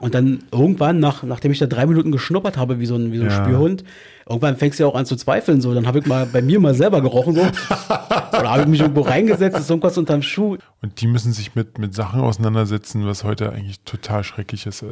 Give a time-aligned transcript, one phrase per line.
[0.00, 3.18] Und dann irgendwann, nach, nachdem ich da drei Minuten geschnuppert habe, wie so ein, wie
[3.18, 3.44] so ein Ja.
[3.44, 3.82] Spürhund,
[4.28, 5.60] irgendwann fängst du ja auch an zu zweifeln.
[5.60, 5.74] So.
[5.74, 7.34] Dann habe ich mal bei mir mal selber gerochen.
[7.34, 7.40] So.
[8.38, 10.56] Oder habe ich mich irgendwo reingesetzt, ist irgendwas unterm Schuh.
[10.82, 14.82] Und die müssen sich mit, mit Sachen auseinandersetzen, was heute eigentlich total schrecklich ist.
[14.82, 14.88] Äh,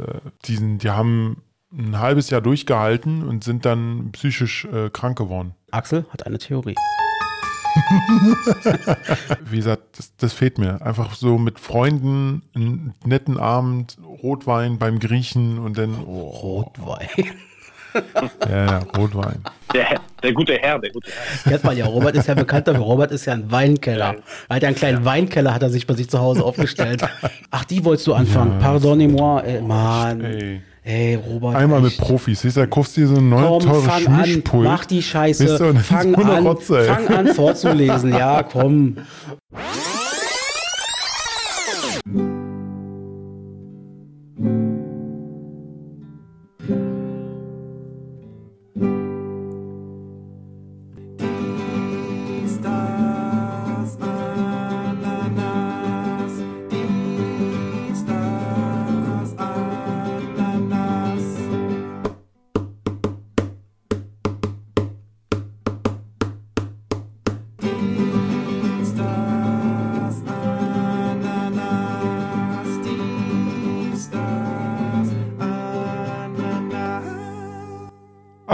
[0.46, 1.42] Die, sind, die haben
[1.72, 5.54] ein halbes Jahr durchgehalten und sind dann psychisch äh, krank geworden.
[5.70, 6.74] Axel hat eine Theorie.
[9.50, 10.80] Wie gesagt, das, das fehlt mir.
[10.82, 17.08] Einfach so mit Freunden, einen netten Abend, Rotwein beim Griechen und dann oh, Rotwein.
[18.48, 19.42] ja, ja, Rotwein.
[19.72, 21.50] Der, der gute Herr, der gute Herr.
[21.50, 21.86] Kennt man ja.
[21.86, 22.82] Robert ist ja bekannt dafür.
[22.82, 24.16] Robert ist ja ein Weinkeller.
[24.48, 27.02] Er hat ja einen kleinen Weinkeller, hat er sich bei sich zu Hause aufgestellt.
[27.50, 28.58] Ach, die wolltest du anfangen.
[28.58, 29.40] Pardonnez-moi.
[29.40, 30.20] Ey, Mann.
[30.22, 30.62] Ey.
[30.86, 31.56] Ey, Robert.
[31.56, 32.00] Einmal mit echt.
[32.00, 32.42] Profis.
[32.42, 34.64] Siehst du, da kaufst du dir so ein neues Komm, teures fang an, Mischpult.
[34.64, 38.98] mach die Scheiße, Weißt du, fang, an, Rotze, fang an vorzulesen, ja, komm.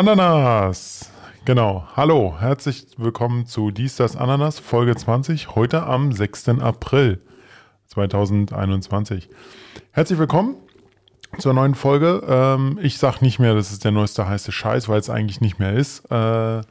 [0.02, 1.12] Ananas.
[1.44, 1.86] Genau.
[1.94, 6.48] Hallo, herzlich willkommen zu Dies, das Ananas, Folge 20, heute am 6.
[6.60, 7.22] April
[7.86, 9.30] 2021.
[9.92, 10.56] Herzlich willkommen
[11.38, 12.20] zur neuen Folge.
[12.26, 15.60] Ähm, ich sag nicht mehr, das ist der neueste heiße Scheiß, weil es eigentlich nicht
[15.60, 16.10] mehr ist.
[16.10, 16.62] Äh,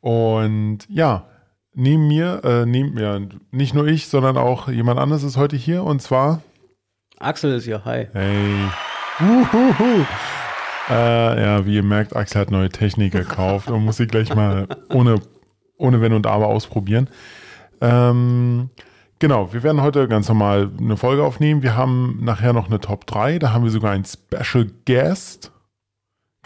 [0.00, 1.28] und ja,
[1.74, 5.84] neben mir, äh, neben mir, nicht nur ich, sondern auch jemand anderes ist heute hier
[5.84, 6.42] und zwar
[7.20, 8.08] Axel ist hier, hi.
[8.12, 8.68] Hey.
[9.20, 10.04] Uhuhu.
[10.90, 14.68] Äh, ja, wie ihr merkt, Axel hat neue Technik gekauft und muss sie gleich mal
[14.92, 15.20] ohne,
[15.78, 17.08] ohne Wenn und Aber ausprobieren.
[17.80, 18.70] Ähm,
[19.18, 21.62] genau, wir werden heute ganz normal eine Folge aufnehmen.
[21.62, 23.38] Wir haben nachher noch eine Top 3.
[23.38, 25.52] Da haben wir sogar einen Special Guest.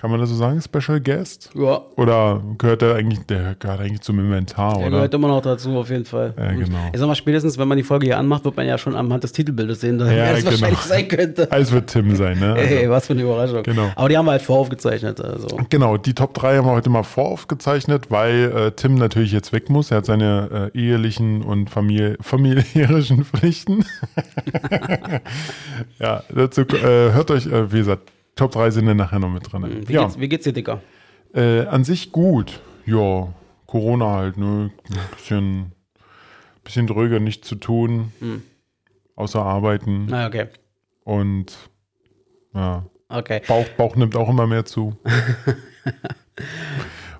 [0.00, 0.62] Kann man das so sagen?
[0.62, 1.50] Special Guest?
[1.56, 4.90] Ja, Oder gehört der eigentlich, der gehört eigentlich zum Inventar, er oder?
[4.90, 6.34] gehört immer noch dazu, auf jeden Fall.
[6.38, 6.78] Ja, genau.
[6.92, 9.24] Ich sag mal, spätestens, wenn man die Folge hier anmacht, wird man ja schon anhand
[9.24, 10.50] des Titelbildes sehen, Ja, wer es genau.
[10.52, 11.48] wahrscheinlich sein könnte.
[11.50, 12.52] Alles wird Tim sein, ne?
[12.52, 13.64] Also- Ey, was für eine Überraschung.
[13.64, 13.90] Genau.
[13.96, 15.20] Aber die haben wir halt voraufgezeichnet.
[15.20, 15.58] Also.
[15.68, 19.68] Genau, die Top 3 haben wir heute mal voraufgezeichnet, weil äh, Tim natürlich jetzt weg
[19.68, 19.90] muss.
[19.90, 23.84] Er hat seine äh, ehelichen und Familie, familiärischen Pflichten.
[25.98, 28.02] ja, dazu äh, hört euch, äh, wie gesagt,
[28.38, 29.82] Top 3 sind dann nachher noch mit drin.
[29.86, 30.80] Wie, ja, geht's, wie geht's dir, Dicker?
[31.34, 32.60] äh, an sich gut.
[32.86, 33.28] Ja,
[33.66, 34.70] Corona halt, ne?
[34.90, 35.72] Ein bisschen,
[36.64, 38.42] bisschen dröge, nichts zu tun, Hm.
[39.16, 40.06] außer arbeiten.
[40.08, 40.46] Na, okay.
[41.04, 41.56] Und
[42.54, 43.40] ja, Okay.
[43.48, 44.96] Bauch, Bauch nimmt auch immer mehr zu.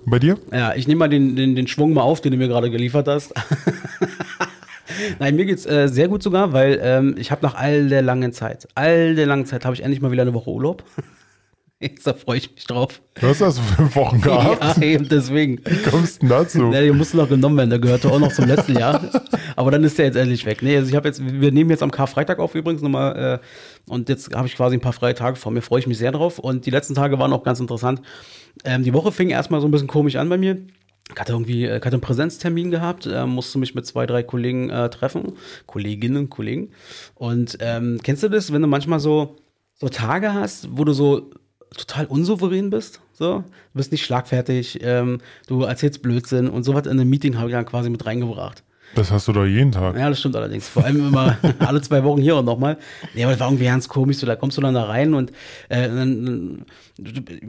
[0.05, 0.37] Und bei dir?
[0.53, 3.07] Ja, ich nehme mal den, den, den Schwung mal auf, den du mir gerade geliefert
[3.07, 3.33] hast.
[5.19, 8.33] Nein, mir geht's äh, sehr gut sogar, weil ähm, ich habe nach all der langen
[8.33, 10.83] Zeit, all der langen Zeit, habe ich endlich mal wieder eine Woche Urlaub.
[11.81, 13.01] Jetzt da freue ich mich drauf.
[13.21, 14.77] Du hast das für fünf Wochen gehabt.
[14.77, 15.61] Ja, eben deswegen.
[15.63, 16.71] Wie kommst du dazu?
[16.73, 19.01] Ja, der musste noch genommen werden, der gehörte auch noch zum letzten Jahr.
[19.55, 20.61] Aber dann ist der jetzt endlich weg.
[20.61, 24.09] Nee, also ich habe jetzt, wir nehmen jetzt am Karfreitag auf übrigens nochmal, äh, und
[24.09, 26.37] jetzt habe ich quasi ein paar freie Tage vor mir, freue ich mich sehr drauf.
[26.37, 28.01] Und die letzten Tage waren auch ganz interessant.
[28.65, 30.57] Ähm, die Woche fing erstmal so ein bisschen komisch an bei mir.
[31.11, 34.23] Ich hatte irgendwie, äh, ich hatte einen Präsenztermin gehabt, äh, musste mich mit zwei, drei
[34.23, 35.33] Kollegen äh, treffen,
[35.65, 36.71] Kolleginnen, Kollegen.
[37.15, 39.37] Und ähm, kennst du das, wenn du manchmal so,
[39.75, 41.31] so Tage hast, wo du so
[41.75, 43.43] total unsouverän bist, so, du
[43.73, 47.65] bist nicht schlagfertig, ähm, du erzählst Blödsinn und sowas in einem Meeting habe ich dann
[47.65, 48.63] quasi mit reingebracht.
[48.95, 49.95] Das hast du doch jeden Tag.
[49.95, 50.67] Ja, das stimmt allerdings.
[50.67, 52.77] Vor allem immer alle zwei Wochen hier und nochmal.
[53.13, 54.17] Nee, aber das war irgendwie ganz komisch.
[54.17, 55.31] So, da kommst du dann da rein und
[55.69, 56.65] äh, dann,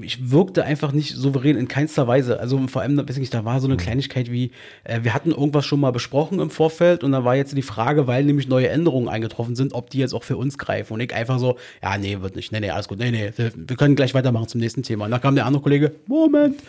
[0.00, 2.38] ich wirkte einfach nicht souverän in keinster Weise.
[2.40, 4.52] Also vor allem, weiß ich nicht, da war so eine Kleinigkeit wie,
[4.84, 8.06] äh, wir hatten irgendwas schon mal besprochen im Vorfeld und da war jetzt die Frage,
[8.06, 10.94] weil nämlich neue Änderungen eingetroffen sind, ob die jetzt auch für uns greifen.
[10.94, 12.52] Und ich einfach so, ja, nee, wird nicht.
[12.52, 12.98] Nee, nee, alles gut.
[12.98, 15.06] Nee, nee, wir, wir können gleich weitermachen zum nächsten Thema.
[15.06, 16.60] Und da kam der andere Kollege, Moment,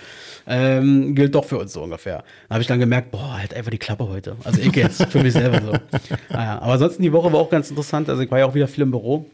[0.48, 2.24] ähm, gilt doch für uns so ungefähr.
[2.50, 4.36] Da habe ich dann gemerkt, boah, halt einfach die Klappe heute.
[4.44, 5.74] Also ich jetzt, für mich selber so.
[6.30, 8.10] Naja, aber ansonsten die Woche war auch ganz interessant.
[8.10, 9.26] Also ich war ja auch wieder viel im Büro.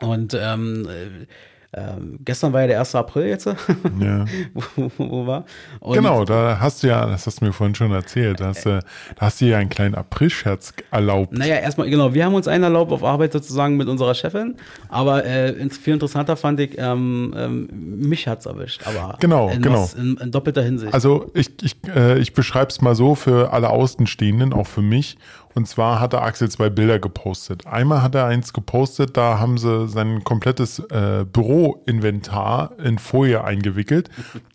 [0.00, 1.26] Und ähm, äh,
[1.72, 2.94] ähm, gestern war ja der 1.
[2.96, 3.46] April jetzt,
[4.00, 4.24] Ja.
[4.54, 5.44] wo, wo war.
[5.78, 8.66] Und Genau, da hast du ja, das hast du mir vorhin schon erzählt, da hast,
[8.66, 8.80] du,
[9.16, 11.32] da hast du ja einen kleinen Aprilscherz erlaubt.
[11.32, 14.56] Naja, erstmal, genau, wir haben uns einen erlaubt auf Arbeit sozusagen mit unserer Chefin,
[14.88, 17.68] aber äh, viel interessanter fand ich, ähm, ähm,
[18.08, 19.82] mich hat's erwischt, aber Genau, in, genau.
[19.84, 20.92] was- in, in doppelter Hinsicht.
[20.92, 25.18] Also ich, ich, äh, ich beschreibe es mal so für alle Außenstehenden, auch für mich.
[25.60, 27.66] Und zwar hat er Axel zwei Bilder gepostet.
[27.66, 34.08] Einmal hat er eins gepostet, da haben sie sein komplettes äh, Büroinventar in Folie eingewickelt.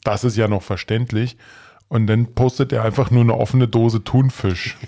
[0.03, 1.37] Das ist ja noch verständlich.
[1.89, 4.77] Und dann postet er einfach nur eine offene Dose Thunfisch.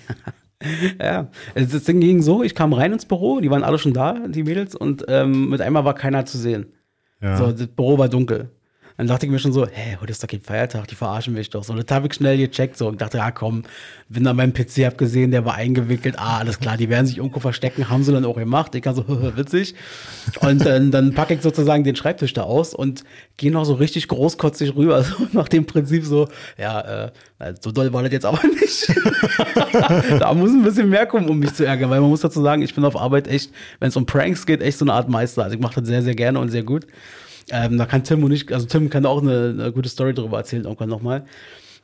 [0.99, 4.27] Ja, das Ding ging so, ich kam rein ins Büro, die waren alle schon da,
[4.27, 6.73] die Mädels, und ähm, mit einmal war keiner zu sehen.
[7.21, 7.37] Ja.
[7.37, 8.49] So, das Büro war dunkel.
[8.97, 11.51] Dann dachte ich mir schon so, hä, heute ist doch kein Feiertag, die verarschen mich
[11.51, 11.63] doch.
[11.63, 13.61] So, das habe ich schnell gecheckt so und dachte, ja komm,
[14.09, 17.17] bin an meinem PC, hab gesehen, der war eingewickelt, ah, alles klar, die werden sich
[17.17, 18.73] irgendwo verstecken, haben sie dann auch gemacht.
[18.73, 19.05] Ich kann so,
[19.37, 19.75] witzig.
[20.39, 23.03] Und dann, dann packe ich sozusagen den Schreibtisch da aus und
[23.37, 26.27] gehe noch so richtig großkotzig rüber, so nach dem Prinzip so,
[26.57, 27.11] ja, äh,
[27.61, 28.91] so doll war das jetzt aber nicht.
[30.19, 32.63] da muss ein bisschen mehr kommen, um mich zu ärgern, weil man muss dazu sagen,
[32.63, 35.43] ich bin auf Arbeit echt, wenn es um Pranks geht, echt so eine Art Meister.
[35.43, 36.87] Also ich mache das sehr, sehr gerne und sehr gut.
[37.51, 40.37] Ähm, da kann Tim und ich, also Tim kann auch eine, eine gute Story darüber
[40.37, 41.25] erzählen, irgendwann nochmal.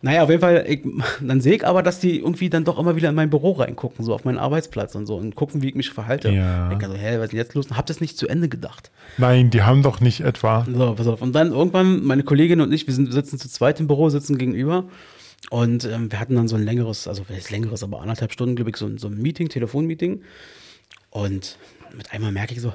[0.02, 0.82] Naja, auf jeden Fall, ich,
[1.22, 4.04] dann sehe ich aber, dass die irgendwie dann doch immer wieder in mein Büro reingucken,
[4.04, 6.30] so auf meinen Arbeitsplatz und so und gucken, wie ich mich verhalte.
[6.30, 6.66] Ja.
[6.66, 7.68] Ich denke so, hä, was ist denn jetzt los?
[7.68, 8.92] Und hab das nicht zu Ende gedacht.
[9.18, 10.68] Nein, die haben doch nicht etwa.
[10.70, 11.22] So, pass auf.
[11.22, 14.38] Und dann irgendwann, meine Kollegin und ich, wir sind, sitzen zu zweit im Büro, sitzen
[14.38, 14.84] gegenüber.
[15.50, 18.72] Und ähm, wir hatten dann so ein längeres, also heißt längeres, aber anderthalb Stunden, glaube
[18.72, 20.22] ich, so, so ein Meeting, Telefonmeeting.
[21.12, 21.58] Und
[21.94, 22.74] mit einmal merke ich so,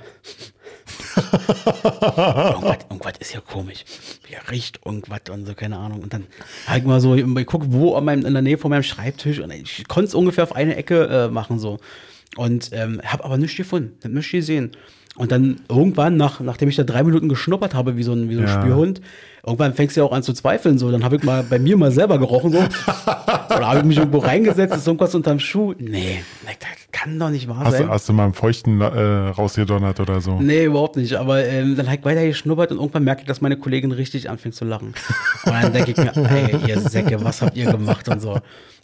[1.17, 3.85] irgendwas, irgendwas ist ja komisch.
[4.27, 6.03] Hier riecht irgendwas und so, keine Ahnung.
[6.03, 6.27] Und dann
[6.67, 9.51] halt mal so, ich gucke, wo an meinem, in der Nähe von meinem Schreibtisch und
[9.53, 11.79] ich konnte es ungefähr auf eine Ecke äh, machen so.
[12.37, 14.77] Und ähm, habe aber nichts gefunden, hab nichts gesehen.
[15.19, 18.35] Und dann irgendwann, nach, nachdem ich da drei Minuten geschnuppert habe, wie so ein, wie
[18.35, 18.63] so ein Ja.
[18.63, 19.01] Spürhund,
[19.45, 20.79] irgendwann fängst du ja auch an zu zweifeln.
[20.79, 22.53] So, dann habe ich mal bei mir mal selber gerochen.
[22.53, 22.59] So.
[23.57, 25.75] Oder habe ich mich irgendwo reingesetzt, ist irgendwas unterm Schuh.
[25.79, 27.89] Nee, das kann doch nicht wahr Hast, sein.
[27.89, 30.41] hast du mal einen Feuchten äh, rausgedonnert oder so?
[30.41, 31.15] Nee, überhaupt nicht.
[31.17, 34.55] Aber ähm, dann halt weiter geschnuppert und irgendwann merke ich, dass meine Kollegin richtig anfängt
[34.55, 34.95] zu lachen.
[35.45, 38.39] Und dann denke ich mir, ey, ihr Säcke, was habt ihr gemacht und so.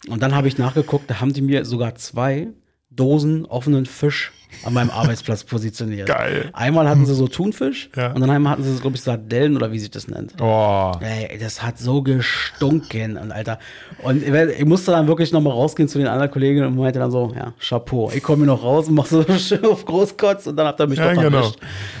[0.09, 2.47] Und dann habe ich nachgeguckt, da haben die mir sogar zwei
[2.95, 4.31] Dosen offenen Fisch
[4.63, 6.07] an meinem Arbeitsplatz positioniert.
[6.07, 6.49] Geil.
[6.53, 8.13] Einmal hatten sie so Thunfisch Ja.
[8.13, 10.33] und dann einmal hatten sie, glaube ich, Sardellen oder wie sich das nennt.
[10.41, 13.59] Oh, Ey, das hat so gestunken, und Alter.
[14.03, 17.11] Und ich musste dann wirklich noch mal rausgehen zu den anderen Kollegen und meinte dann
[17.11, 18.11] so, ja, Chapeau.
[18.15, 20.87] Ich komme hier noch raus und mach so schön auf Großkotz und dann habt ihr
[20.87, 21.51] mich Ja, doch genau.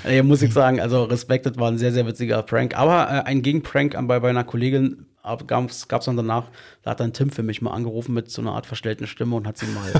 [0.05, 2.77] Ey, muss ich sagen, also Respekt, das war ein sehr, sehr witziger Prank.
[2.77, 5.05] Aber äh, ein Gegenprank an- bei, bei einer Kollegin
[5.47, 6.45] gab es dann danach,
[6.83, 9.47] da hat dann Tim für mich mal angerufen mit so einer Art verstellten Stimme und
[9.47, 9.91] hat sie mal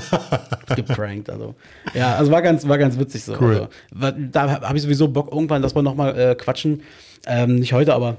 [0.76, 1.30] geprankt.
[1.30, 1.54] Also,
[1.94, 3.36] ja, also war ganz, war ganz witzig so.
[3.40, 3.68] Cool.
[4.00, 6.82] Also, da habe ich sowieso Bock irgendwann, dass wir noch mal äh, quatschen.
[7.26, 8.16] Ähm, nicht heute, aber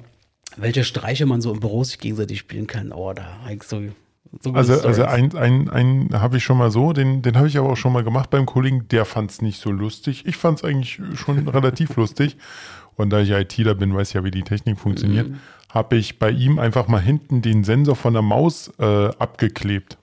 [0.57, 2.92] welche Streiche man so im Büro sich gegenseitig spielen kann.
[2.92, 3.81] Oh, da eigentlich so,
[4.42, 5.00] so also, Stories.
[5.00, 7.77] also ein, ein, ein habe ich schon mal so, den, den habe ich aber auch
[7.77, 10.25] schon mal gemacht beim Kollegen, der fand es nicht so lustig.
[10.25, 12.38] Ich fand es eigentlich schon relativ lustig.
[12.95, 15.39] Und da ich ITler bin, weiß ja, wie die Technik funktioniert, Mhm.
[15.69, 19.97] Habe ich bei ihm einfach mal hinten den Sensor von der Maus äh, abgeklebt.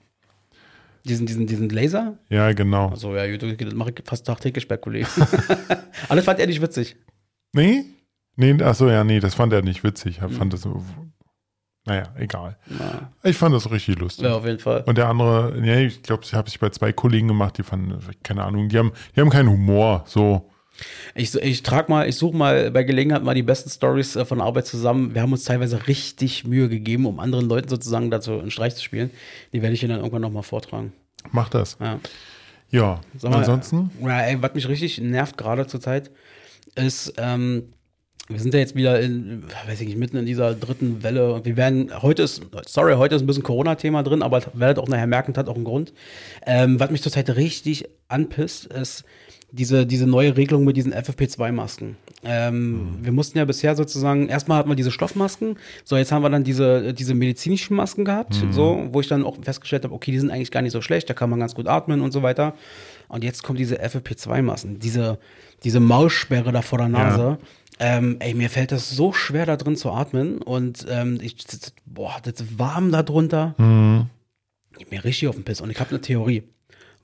[1.05, 2.17] diesen, diesen, diesen Laser?
[2.29, 2.89] Ja, genau.
[2.89, 5.07] Also ja, das mache ich fast tagtäglich bei Kollegen.
[6.07, 6.95] Aber das fand er nicht witzig.
[7.53, 7.85] Nee?
[8.35, 10.19] Nee, achso, ja, nee, das fand er nicht witzig.
[10.19, 10.83] Er fand das so,
[11.85, 12.57] naja, egal.
[12.67, 14.25] Ja, Ich fand das richtig lustig.
[14.25, 14.83] ja auf jeden Fall.
[14.85, 17.97] Und der andere, nee, ich glaube, ich habe ich bei zwei Kollegen gemacht, die fanden,
[18.23, 20.51] keine Ahnung, die haben, die haben keinen Humor, so.
[21.13, 24.41] Ich, ich trag mal, ich suche mal bei Gelegenheit mal die besten Stories äh, von
[24.41, 25.13] Arbeit zusammen.
[25.13, 28.83] Wir haben uns teilweise richtig Mühe gegeben, um anderen Leuten sozusagen dazu einen Streich zu
[28.83, 29.11] spielen.
[29.53, 30.93] Die werde ich Ihnen dann irgendwann noch mal vortragen.
[31.31, 31.77] Mach das.
[31.79, 31.99] Ja.
[32.71, 36.11] Ja, mal, ansonsten, Ja, ey, was mich richtig nervt gerade zur Zeit,
[36.75, 37.73] ist, ähm,
[38.27, 41.33] wir sind ja jetzt wieder in, weiß ich nicht, mitten in dieser dritten Welle.
[41.33, 44.87] Und wir werden, heute ist, sorry, heute ist ein bisschen Corona-Thema drin, aber werdet auch
[44.87, 45.93] nachher merken, hat auch einen Grund.
[46.45, 49.03] Ähm, was mich zurzeit richtig anpisst, ist
[49.51, 51.97] diese, diese neue Regelung mit diesen FFP2-Masken.
[52.23, 56.29] Ähm, Wir mussten ja bisher sozusagen, erstmal hatten wir diese Stoffmasken, so jetzt haben wir
[56.29, 60.19] dann diese, diese medizinischen Masken gehabt, so, wo ich dann auch festgestellt habe, okay, die
[60.19, 62.55] sind eigentlich gar nicht so schlecht, da kann man ganz gut atmen und so weiter.
[63.07, 65.19] Und jetzt kommen diese FFP2-Masken, diese,
[65.63, 67.37] diese Maussperre da vor der Nase.
[67.79, 70.41] Ähm, ey, mir fällt das so schwer, da drin zu atmen.
[70.41, 71.35] Und ähm, ich,
[71.85, 73.55] boah, das ist warm da drunter.
[74.77, 75.61] Geht Mir richtig auf den Piss.
[75.61, 76.43] Und ich habe eine Theorie.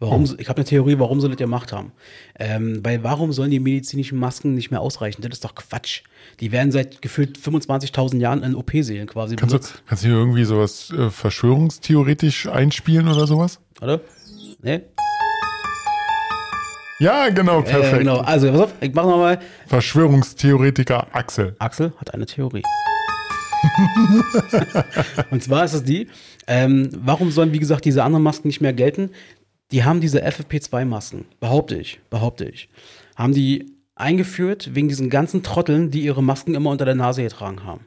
[0.01, 1.91] Warum, Ich habe eine Theorie, warum sie das gemacht haben.
[2.39, 5.21] Ähm, weil warum sollen die medizinischen Masken nicht mehr ausreichen?
[5.21, 6.01] Das ist doch Quatsch.
[6.39, 9.83] Die werden seit gefühlt 25.000 Jahren in OP-Seelen quasi kannst du, benutzt.
[9.85, 13.59] kannst du hier irgendwie sowas äh, verschwörungstheoretisch einspielen oder sowas?
[13.79, 14.01] Oder?
[14.63, 14.81] Ne?
[17.01, 17.96] Ja, genau, perfekt.
[17.96, 18.17] Äh, genau.
[18.17, 19.39] Also, pass auf, ich mach nochmal.
[19.65, 21.55] Verschwörungstheoretiker Axel.
[21.58, 22.62] Axel hat eine Theorie.
[25.31, 26.10] und zwar ist es die,
[26.46, 29.10] ähm, warum sollen, wie gesagt, diese anderen Masken nicht mehr gelten?
[29.72, 32.70] Die haben diese FFP2-Masken, behaupte ich, behaupte ich,
[33.15, 37.63] haben die eingeführt wegen diesen ganzen Trotteln, die ihre Masken immer unter der Nase getragen
[37.63, 37.86] haben.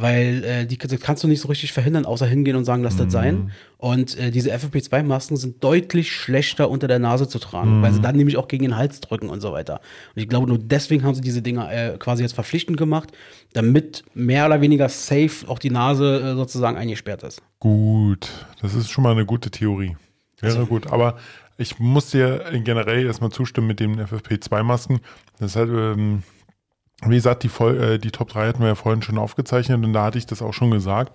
[0.00, 2.96] Weil äh, die das kannst du nicht so richtig verhindern, außer hingehen und sagen, lass
[2.96, 3.50] das sein.
[3.78, 8.16] Und äh, diese FFP2-Masken sind deutlich schlechter unter der Nase zu tragen, weil sie dann
[8.16, 9.80] nämlich auch gegen den Hals drücken und so weiter.
[10.14, 13.10] Und ich glaube, nur deswegen haben sie diese Dinger äh, quasi jetzt verpflichtend gemacht,
[13.54, 17.42] damit mehr oder weniger safe auch die Nase äh, sozusagen eingesperrt ist.
[17.58, 18.28] Gut,
[18.60, 19.96] das ist schon mal eine gute Theorie.
[20.40, 20.92] Wäre Also- gut.
[20.92, 21.16] Aber
[21.58, 25.00] ich muss dir generell erstmal zustimmen mit den FFP2-Masken.
[25.38, 26.22] Das ist halt, ähm,
[27.02, 30.04] wie gesagt, die, äh, die Top 3 hatten wir ja vorhin schon aufgezeichnet und da
[30.04, 31.12] hatte ich das auch schon gesagt.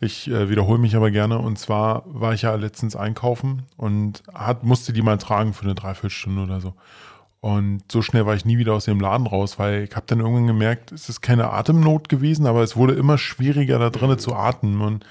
[0.00, 1.38] Ich äh, wiederhole mich aber gerne.
[1.38, 5.74] Und zwar war ich ja letztens einkaufen und hat, musste die mal tragen für eine
[5.74, 6.74] Dreiviertelstunde oder so.
[7.40, 10.20] Und so schnell war ich nie wieder aus dem Laden raus, weil ich habe dann
[10.20, 14.34] irgendwann gemerkt, es ist keine Atemnot gewesen, aber es wurde immer schwieriger da drinnen zu
[14.34, 14.80] atmen.
[14.80, 15.06] Und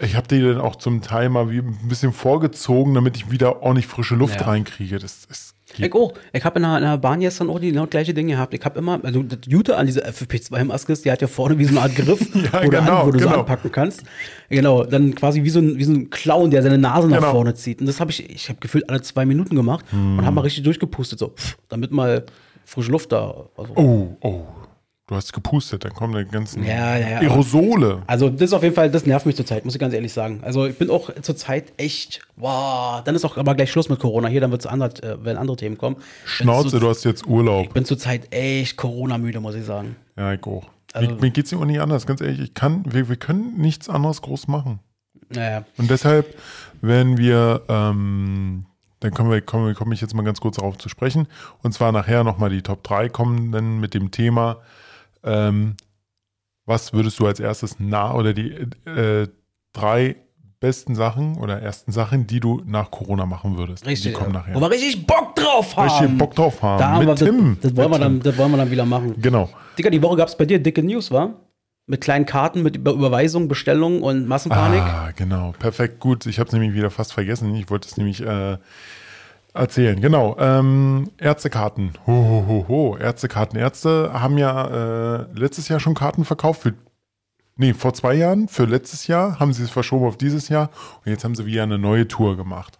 [0.00, 3.62] ich habe die dann auch zum Teil mal wie ein bisschen vorgezogen, damit ich wieder
[3.62, 4.46] ordentlich frische Luft Ja.
[4.46, 4.98] reinkriege.
[4.98, 5.26] Das,
[5.74, 5.86] geht.
[5.86, 6.14] Ich auch.
[6.32, 8.52] Ich habe in, der- in der Bahn gestern auch die genau gleiche Dinge gehabt.
[8.54, 11.64] Ich habe immer, also das Gute an dieser FFP2-Maske ist, die hat ja vorne wie
[11.64, 13.40] so eine Art Griff, Ja, wo, du genau, an, wo du so genau.
[13.40, 14.02] anpacken kannst.
[14.48, 17.30] Genau, dann quasi wie so ein, wie so ein Clown, der seine Nase nach Genau.
[17.32, 17.80] vorne zieht.
[17.80, 20.18] Und das habe ich, ich habe gefühlt alle zwei Minuten gemacht Hm.
[20.18, 21.34] und habe mal richtig durchgepustet, so,
[21.68, 22.24] damit mal
[22.64, 23.46] frische Luft da.
[23.56, 24.42] Also, Oh, oh.
[25.10, 27.18] Du hast gepustet, dann kommen die ganzen Ja, ja, ja.
[27.18, 28.02] Aerosole.
[28.06, 30.38] Also das ist auf jeden Fall, das nervt mich zurzeit, muss ich ganz ehrlich sagen.
[30.42, 34.28] Also ich bin auch zurzeit echt, wow, dann ist auch aber gleich Schluss mit Corona
[34.28, 35.96] hier, dann wird es andere, äh, wenn andere Themen kommen.
[36.24, 37.64] Schnauze, zu- du hast jetzt Urlaub.
[37.66, 39.96] Ich bin zurzeit echt Corona-müde, muss ich sagen.
[40.16, 40.68] Ja, ich auch.
[40.92, 42.38] Also- mir, mir geht's auch nicht anders, ganz ehrlich.
[42.38, 44.78] Ich kann, wir, wir können nichts anderes groß machen.
[45.28, 45.64] Naja.
[45.76, 46.36] Und deshalb
[46.82, 48.64] werden wir, ähm,
[49.00, 51.26] dann kommen wir, komme komm ich jetzt mal ganz kurz darauf zu sprechen.
[51.64, 54.58] Und zwar nachher nochmal die Top 3 kommen dann mit dem Thema,
[55.24, 55.76] ähm,
[56.66, 58.52] was würdest du als erstes nah oder die
[58.86, 59.28] äh,
[59.72, 60.16] drei
[60.60, 63.86] besten Sachen oder ersten Sachen, die du nach Corona machen würdest.
[63.86, 64.12] Richtig.
[64.12, 64.54] Die kommen nachher.
[64.54, 65.88] Wo wir richtig Bock drauf haben.
[65.88, 66.78] Richtig Bock drauf haben.
[66.78, 67.56] Da haben mit wir, Tim.
[67.60, 69.14] Das, wollen wir dann, das wollen wir dann wieder machen.
[69.20, 69.48] Genau.
[69.78, 71.34] Digga, die Woche gab es bei dir dicke News, war?
[71.86, 74.82] Mit kleinen Karten, mit Über Überweisung, Bestellung und Massenpanik.
[74.82, 75.54] Ah, genau.
[75.58, 76.26] Perfekt, gut.
[76.26, 77.54] Ich habe es nämlich wieder fast vergessen.
[77.54, 78.58] Ich wollte es nämlich äh,
[79.54, 80.00] erzählen.
[80.00, 80.36] Genau.
[80.38, 81.92] Ähm, Ärztekarten.
[82.06, 82.96] Ho, ho, ho, ho.
[82.96, 83.58] Ärztekarten.
[83.58, 86.74] Ärzte haben ja äh, letztes Jahr schon Karten verkauft für.
[87.56, 90.70] Nee, vor zwei Jahren, für letztes Jahr, haben sie es verschoben auf dieses Jahr
[91.04, 92.78] und jetzt haben sie wieder eine neue Tour gemacht.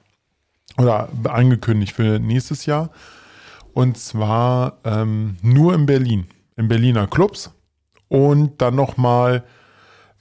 [0.78, 2.90] Oder angekündigt für nächstes Jahr.
[3.74, 6.26] Und zwar ähm, nur in Berlin.
[6.56, 7.52] In Berliner Clubs.
[8.08, 9.44] Und dann nochmal,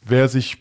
[0.06, 0.58] wer sich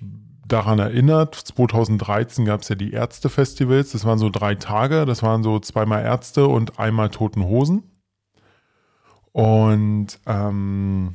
[0.49, 3.93] daran erinnert, 2013 gab es ja die Ärztefestivals.
[3.93, 5.05] Das waren so drei Tage.
[5.07, 7.85] Das waren so zweimal Ärzte und einmal Toten Hosen.
[9.33, 11.15] Und ähm,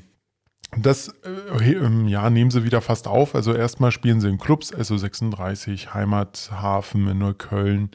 [0.77, 1.13] das
[1.59, 3.35] äh, im Jahr nehmen sie wieder fast auf.
[3.35, 7.89] Also erstmal spielen sie in Clubs, SO36, Heimathafen in Neukölln,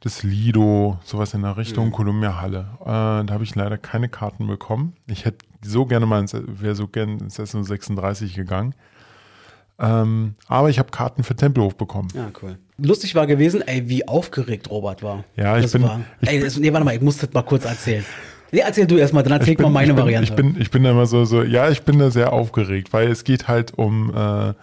[0.00, 2.66] das Lido, sowas in der Richtung, Columbia Halle.
[2.80, 4.94] Äh, da habe ich leider keine Karten bekommen.
[5.06, 8.74] Ich hätte so gerne mal ins, wäre so gerne ins SO36 gegangen.
[9.82, 12.08] Ähm, aber ich habe Karten für Tempelhof bekommen.
[12.14, 12.56] Ja, cool.
[12.78, 15.24] Lustig war gewesen, ey, wie aufgeregt Robert war.
[15.36, 17.42] Ja, ich das bin- War, ich ey, das, nee, warte mal, ich muss das mal
[17.42, 18.04] kurz erzählen.
[18.52, 20.30] Nee, erzähl du erstmal, dann erzähl ich, mal meine ich bin, Variante.
[20.30, 23.10] Ich bin, ich bin da immer so, so, ja, ich bin da sehr aufgeregt, weil
[23.10, 24.54] es geht halt um, äh, sagen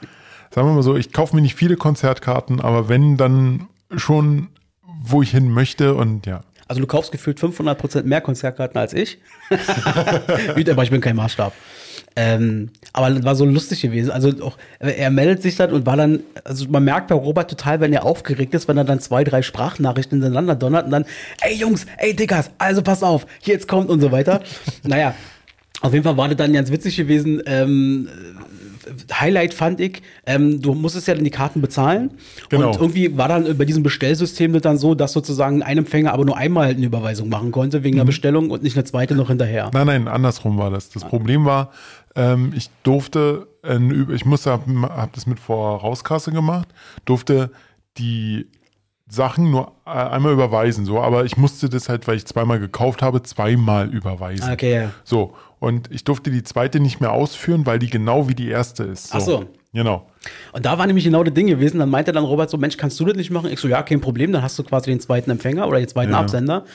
[0.54, 4.50] wir mal so, ich kaufe mir nicht viele Konzertkarten, aber wenn, dann schon,
[5.02, 6.42] wo ich hin möchte und ja.
[6.68, 9.18] Also du kaufst gefühlt 500% mehr Konzertkarten als ich.
[9.50, 11.52] Aber ich bin kein Maßstab.
[12.16, 14.12] Ähm, aber das war so lustig gewesen.
[14.12, 17.80] Also auch, er meldet sich dann und war dann, also man merkt bei Robert total,
[17.80, 21.06] wenn er aufgeregt ist, wenn er dann zwei, drei Sprachnachrichten hintereinander donnert und dann,
[21.42, 24.42] ey Jungs, ey Dickers, also pass auf, hier jetzt kommt und so weiter.
[24.84, 25.14] naja,
[25.82, 27.42] auf jeden Fall war das dann ganz witzig gewesen.
[27.46, 28.10] Ähm,
[29.14, 32.12] Highlight fand ich, ähm, du musstest ja dann die Karten bezahlen.
[32.50, 32.68] Genau.
[32.68, 36.26] Und irgendwie war dann bei diesem Bestellsystem das dann so, dass sozusagen ein Empfänger aber
[36.26, 39.70] nur einmal eine Überweisung machen konnte wegen der Bestellung und nicht eine zweite noch hinterher.
[39.74, 40.90] Nein, nein, andersrum war das.
[40.90, 41.72] Das Problem war,
[42.16, 43.80] ähm, ich durfte, äh,
[44.14, 46.68] ich musste, hab, hab das mit Vorauskasse gemacht,
[47.06, 47.52] durfte
[47.98, 48.48] die
[49.10, 53.02] Sachen nur äh, einmal überweisen, so, aber ich musste das halt, weil ich zweimal gekauft
[53.02, 54.52] habe, zweimal überweisen.
[54.52, 54.92] Okay, ja.
[55.04, 58.84] So, und ich durfte die zweite nicht mehr ausführen, weil die genau wie die erste
[58.84, 59.10] ist.
[59.14, 59.46] Ach so.
[59.72, 60.08] Genau.
[60.52, 61.78] Und da war nämlich genau das Ding gewesen.
[61.78, 63.52] Dann meinte dann Robert so: Mensch, kannst du das nicht machen?
[63.52, 64.32] Ich so: Ja, kein Problem.
[64.32, 66.20] Dann hast du quasi den zweiten Empfänger oder den zweiten Ja.
[66.20, 66.66] Absender.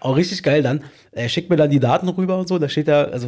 [0.00, 0.80] Auch richtig geil dann.
[1.12, 2.58] Er schickt mir dann die Daten rüber und so.
[2.58, 3.26] Da steht da, also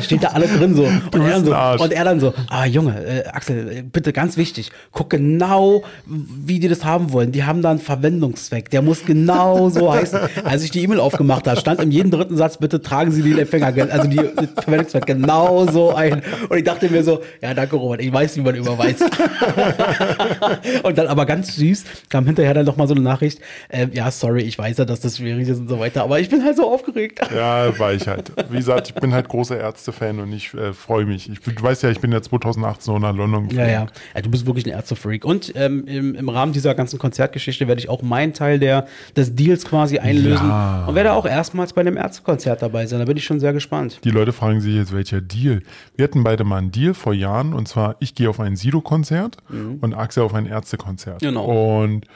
[0.00, 0.84] steht da alle drin so.
[1.12, 4.70] Und er, dann so und er dann so: Ah, Junge, äh, Axel, bitte ganz wichtig.
[4.92, 7.30] Guck genau, wie die das haben wollen.
[7.30, 8.70] Die haben da einen Verwendungszweck.
[8.70, 10.18] Der muss genau so heißen.
[10.44, 13.38] Als ich die E-Mail aufgemacht habe, stand in jedem dritten Satz: Bitte tragen Sie den
[13.38, 16.22] Empfänger, also die den Verwendungszweck genau so ein.
[16.48, 18.00] Und ich dachte mir so: Ja, danke, Robert.
[18.00, 19.04] Ich weiß, wie man überweist.
[20.82, 24.10] Und dann aber ganz süß kam hinterher dann noch mal so eine Nachricht, äh, ja,
[24.10, 26.42] sorry, ich weiß ja, dass das schwierig ist und so weiter, Alter, aber ich bin
[26.44, 27.20] halt so aufgeregt.
[27.40, 28.32] Ja, war ich halt.
[28.50, 31.30] Wie gesagt, ich bin halt großer Ärzte-Fan und ich äh, freue mich.
[31.30, 33.86] Ich, du weißt ja, ich bin ja 2018 noch nach London Ja, ja.
[34.14, 34.20] ja.
[34.20, 35.24] Du bist wirklich ein Ärztefreak.
[35.24, 39.34] Und ähm, im, im Rahmen dieser ganzen Konzertgeschichte werde ich auch meinen Teil der, des
[39.34, 40.86] Deals quasi einlösen Ja.
[40.86, 42.98] und werde auch erstmals bei einem Ärztekonzert dabei sein.
[42.98, 44.00] Da bin ich schon sehr gespannt.
[44.04, 45.62] Die Leute fragen sich jetzt, welcher Deal?
[45.96, 49.36] Wir hatten beide mal einen Deal vor Jahren und zwar, ich gehe auf ein Sido-Konzert
[49.80, 51.22] und Axel auf ein Ärztekonzert.
[51.22, 51.26] Mhm.
[51.26, 51.80] Genau.
[51.82, 52.06] Und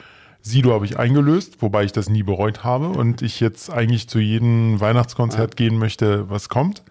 [0.45, 4.19] Sido habe ich eingelöst, wobei ich das nie bereut habe und ich jetzt eigentlich zu
[4.19, 6.83] jedem Weihnachtskonzert gehen möchte, was kommt.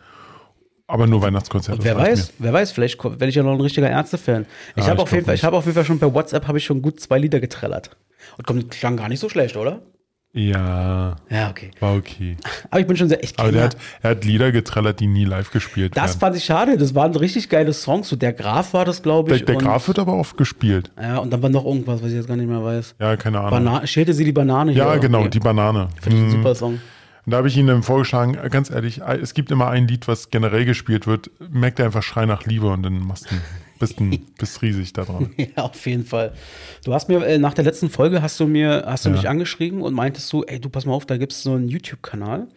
[0.88, 1.78] Aber nur Weihnachtskonzert.
[1.78, 4.46] Und wer weiß, wer weiß, vielleicht werde ich ja noch ein richtiger Ärzte-Fan.
[4.74, 6.48] Ich Ja, habe ich auf jeden Fall, ich habe auf jeden Fall schon per WhatsApp
[6.48, 7.96] habe ich schon gut zwei Lieder getrellert.
[8.36, 9.82] Und kommt, klang gar nicht so schlecht, oder?
[10.36, 11.70] Ja, Ja, okay.
[11.78, 12.36] war okay.
[12.70, 15.24] Aber ich bin schon sehr echt Aber der hat, er hat Lieder getrellert, die nie
[15.24, 16.20] live gespielt Das werden.
[16.20, 16.76] fand ich schade.
[16.76, 18.08] Das waren richtig geile Songs.
[18.08, 19.44] So der Graf war das, glaube Der, ich.
[19.44, 20.90] der und, Graf wird aber oft gespielt.
[21.00, 22.96] Ja, und dann war noch irgendwas, was ich jetzt gar nicht mehr weiß.
[23.00, 23.50] Ja, keine Ahnung.
[23.64, 24.82] Bana schälte sie die Banane hier.
[24.82, 25.30] ja, genau, irgendwie.
[25.38, 25.88] die Banane.
[26.02, 26.32] Finde ich ein Mhm.
[26.32, 26.72] super Song.
[27.26, 30.64] Und da habe ich dann vorgeschlagen, ganz ehrlich, es gibt immer ein Lied, was generell
[30.66, 33.34] gespielt wird, merkt er einfach Schrei nach Liebe und dann machst du
[33.78, 35.30] bist, ein, bist riesig da dran.
[35.36, 36.32] Ja, auf jeden Fall.
[36.84, 39.16] Du hast mir, äh, nach der letzten Folge hast du mir, hast du Ja.
[39.16, 41.68] mich angeschrieben und meintest du, ey, du pass mal auf, da gibt es so einen
[41.68, 42.48] YouTube-Kanal.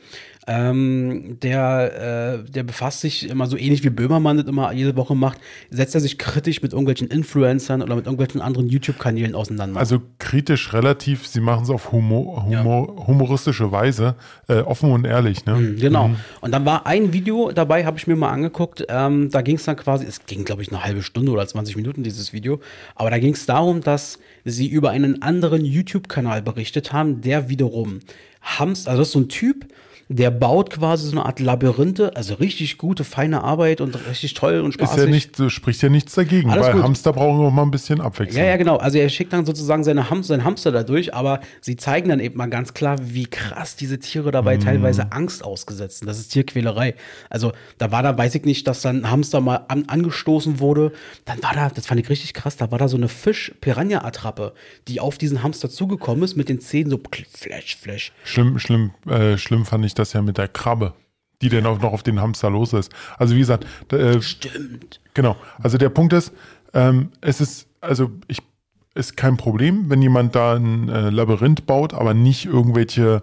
[0.50, 5.14] Ähm, der, äh, der befasst sich immer so ähnlich wie Böhmermann das immer jede Woche
[5.14, 5.40] macht,
[5.70, 9.78] setzt er sich kritisch mit irgendwelchen Influencern oder mit irgendwelchen anderen YouTube-Kanälen auseinander.
[9.78, 14.16] Also kritisch relativ, sie machen es auf Humor, Humor, humoristische Weise,
[14.48, 15.46] äh, offen und ehrlich.
[15.46, 15.76] Ne?
[15.78, 16.12] Genau.
[16.40, 18.86] Und dann war ein Video dabei, habe ich mir mal angeguckt.
[18.88, 21.76] Ähm, da ging es dann quasi, es ging, glaube ich, eine halbe Stunde oder 20
[21.76, 22.62] Minuten, dieses Video.
[22.96, 28.00] Aber da ging es darum, dass sie über einen anderen YouTube-Kanal berichtet haben, der wiederum
[28.42, 29.66] Hamster, also das ist so ein Typ,
[30.10, 34.62] der baut quasi so eine Art Labyrinthe, also richtig gute, feine Arbeit und richtig toll
[34.62, 35.04] und Ist spaßig.
[35.04, 36.84] ja nicht, so spricht ja nichts dagegen, Alles weil gut.
[36.84, 38.42] Hamster brauchen auch mal ein bisschen Abwechslung.
[38.42, 38.78] Ja, ja, genau.
[38.78, 42.38] Also er schickt dann sozusagen seine Ham seinen Hamster dadurch, aber sie zeigen dann eben
[42.38, 44.62] mal ganz klar, wie krass diese Tiere dabei Mhm.
[44.62, 46.08] teilweise Angst ausgesetzt sind.
[46.08, 46.96] Das ist Tierquälerei.
[47.30, 50.94] Also da war da, weiß ich nicht, dass dann ein Hamster mal an, angestoßen wurde.
[51.26, 54.54] Dann war da, das fand ich richtig krass, da war da so eine Fisch-Piranha-Attrappe,
[54.88, 57.00] die auf diesen Hamster zugekommen ist, mit den Zähnen so
[57.34, 58.12] flash, flash.
[58.24, 60.94] Schlimm, schlimm, äh, schlimm fand ich das ja mit der Krabbe,
[61.42, 62.92] die dann auch noch auf den Hamster los ist.
[63.18, 65.00] Also wie gesagt, äh, Stimmt.
[65.14, 65.36] Genau.
[65.62, 66.32] Also der Punkt ist,
[66.74, 68.40] ähm, es ist, also ich,
[68.96, 73.22] ist kein Problem, wenn jemand da ein äh, Labyrinth baut, aber nicht irgendwelche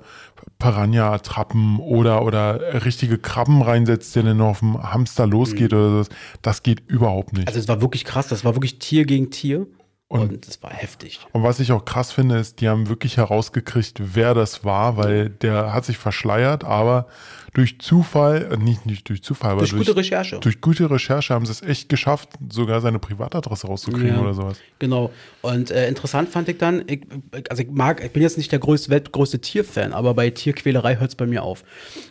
[0.58, 6.10] Piranha-Attrappen oder, oder richtige Krabben reinsetzt, der dann auf dem Hamster losgeht oder so.
[6.42, 7.48] Das geht überhaupt nicht.
[7.48, 9.66] Also es war wirklich krass, das war wirklich Tier gegen Tier.
[10.08, 11.20] Und es war heftig.
[11.32, 15.30] Und was ich auch krass finde, ist, die haben wirklich herausgekriegt, wer das war, weil
[15.30, 17.06] der hat sich verschleiert, aber
[17.54, 20.38] durch Zufall, äh, nicht, nicht durch Zufall, aber Durch durch, gute Recherche.
[20.40, 24.20] durch gute Recherche haben sie es echt geschafft, sogar seine Privatadresse rauszukriegen Ja.
[24.20, 24.58] oder sowas.
[24.80, 25.10] Genau.
[25.40, 27.00] Und äh, interessant fand ich dann, ich,
[27.48, 31.10] also ich mag, ich bin jetzt nicht der größte, weltgrößte Tierfan, aber bei Tierquälerei hört
[31.10, 31.64] es bei mir auf.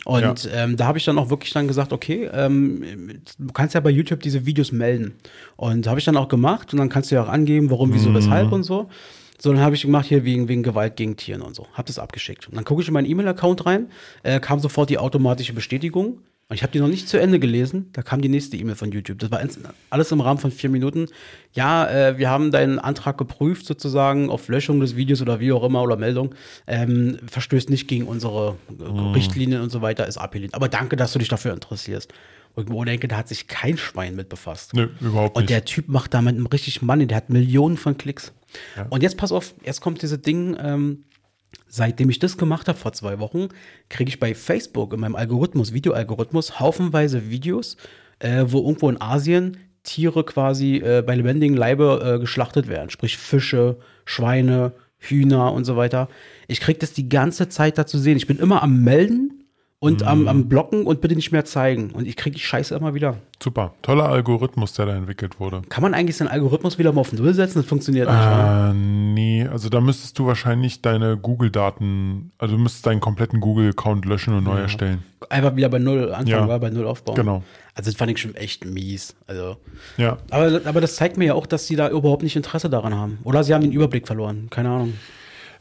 [0.04, 2.82] Und ähm, da habe ich dann auch wirklich dann gesagt, okay, ähm,
[3.38, 5.12] du kannst ja bei YouTube diese Videos melden.
[5.56, 8.12] Und habe ich dann auch gemacht und dann kannst du ja auch angeben, warum, wieso,
[8.14, 8.88] weshalb und so.
[9.40, 11.66] So, dann habe ich gemacht hier wegen, wegen Gewalt gegen Tieren und so.
[11.72, 12.48] Hab das abgeschickt.
[12.48, 13.90] Und dann gucke ich in meinen E-Mail-Account rein,
[14.22, 16.20] äh, kam sofort die automatische Bestätigung.
[16.48, 17.88] Und ich habe die noch nicht zu Ende gelesen.
[17.94, 19.18] Da kam die nächste E-Mail von YouTube.
[19.18, 19.40] Das war
[19.88, 21.06] alles im Rahmen von vier Minuten.
[21.54, 25.64] Ja, äh, wir haben deinen Antrag geprüft, sozusagen, auf Löschung des Videos oder wie auch
[25.64, 26.34] immer oder Meldung.
[26.66, 28.82] Ähm, verstößt nicht gegen unsere äh,
[29.14, 30.54] Richtlinien und so weiter, ist abgelehnt.
[30.54, 32.12] Aber danke, dass du dich dafür interessierst.
[32.54, 34.74] Und ich denke, da hat sich kein Schwein mit befasst.
[34.74, 35.50] Nö, überhaupt Und nicht.
[35.50, 38.32] der Typ macht damit einen richtig Money, der hat Millionen von Klicks.
[38.90, 41.04] Und jetzt pass auf, jetzt kommt diese Ding, ähm,
[41.68, 43.48] seitdem ich das gemacht habe vor zwei Wochen,
[43.88, 47.76] kriege ich bei Facebook in meinem Algorithmus, Videoalgorithmus, haufenweise Videos,
[48.18, 52.90] äh, wo irgendwo in Asien Tiere quasi äh, bei lebendigem Leibe äh, geschlachtet werden.
[52.90, 56.08] Sprich Fische, Schweine, Hühner und so weiter.
[56.48, 58.16] Ich kriege das die ganze Zeit da zu sehen.
[58.16, 59.33] Ich bin immer am Melden
[59.84, 61.90] und am, am Blocken und bitte nicht mehr zeigen.
[61.92, 63.18] Und ich kriege die Scheiße immer wieder.
[63.42, 63.74] Super.
[63.82, 65.62] Toller Algorithmus, der da entwickelt wurde.
[65.68, 67.58] Kann man eigentlich seinen Algorithmus wieder mal auf Null setzen?
[67.58, 68.18] Das funktioniert nicht.
[68.18, 74.04] Äh, nee, also da müsstest du wahrscheinlich deine Google-Daten, also du müsstest deinen kompletten Google-Account
[74.06, 75.02] löschen und neu erstellen.
[75.28, 76.48] Einfach wieder bei Null anfangen, Ja.
[76.48, 77.16] war bei Null aufbauen.
[77.16, 77.42] Genau.
[77.74, 79.14] Also das fand ich schon echt mies.
[79.26, 79.56] Also,
[79.96, 80.18] Ja.
[80.30, 83.18] aber, aber das zeigt mir ja auch, dass sie da überhaupt nicht Interesse daran haben.
[83.24, 84.46] Oder sie haben den Überblick verloren.
[84.50, 84.94] Keine Ahnung.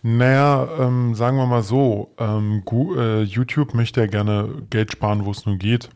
[0.06, 2.62] Naja, ähm, sagen wir mal so, ähm,
[2.98, 5.90] äh, YouTube möchte ja gerne Geld sparen, wo es nur geht.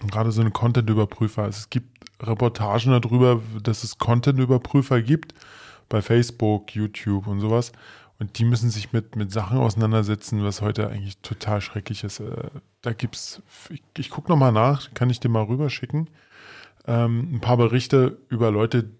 [0.00, 1.42] Und gerade so eine Content-Überprüfer.
[1.42, 5.34] Also es gibt Reportagen darüber, dass es Content-Überprüfer gibt
[5.90, 7.72] bei Facebook, YouTube und sowas.
[8.18, 12.20] Und die müssen sich mit, mit Sachen auseinandersetzen, was heute eigentlich total schrecklich ist.
[12.20, 12.48] Äh,
[12.80, 16.08] da gibt's, ich, ich gucke nochmal nach, kann ich dir mal rüberschicken.
[16.86, 18.92] Ähm, ein paar Berichte über Leute,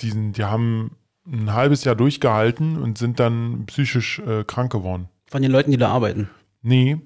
[0.00, 0.90] die, die haben
[1.30, 5.08] ein halbes Jahr durchgehalten und sind dann psychisch äh, krank geworden.
[5.26, 6.28] Von den Leuten, die da arbeiten.
[6.62, 6.98] Nee,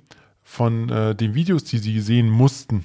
[0.42, 2.84] von äh, den Videos, die sie sehen mussten.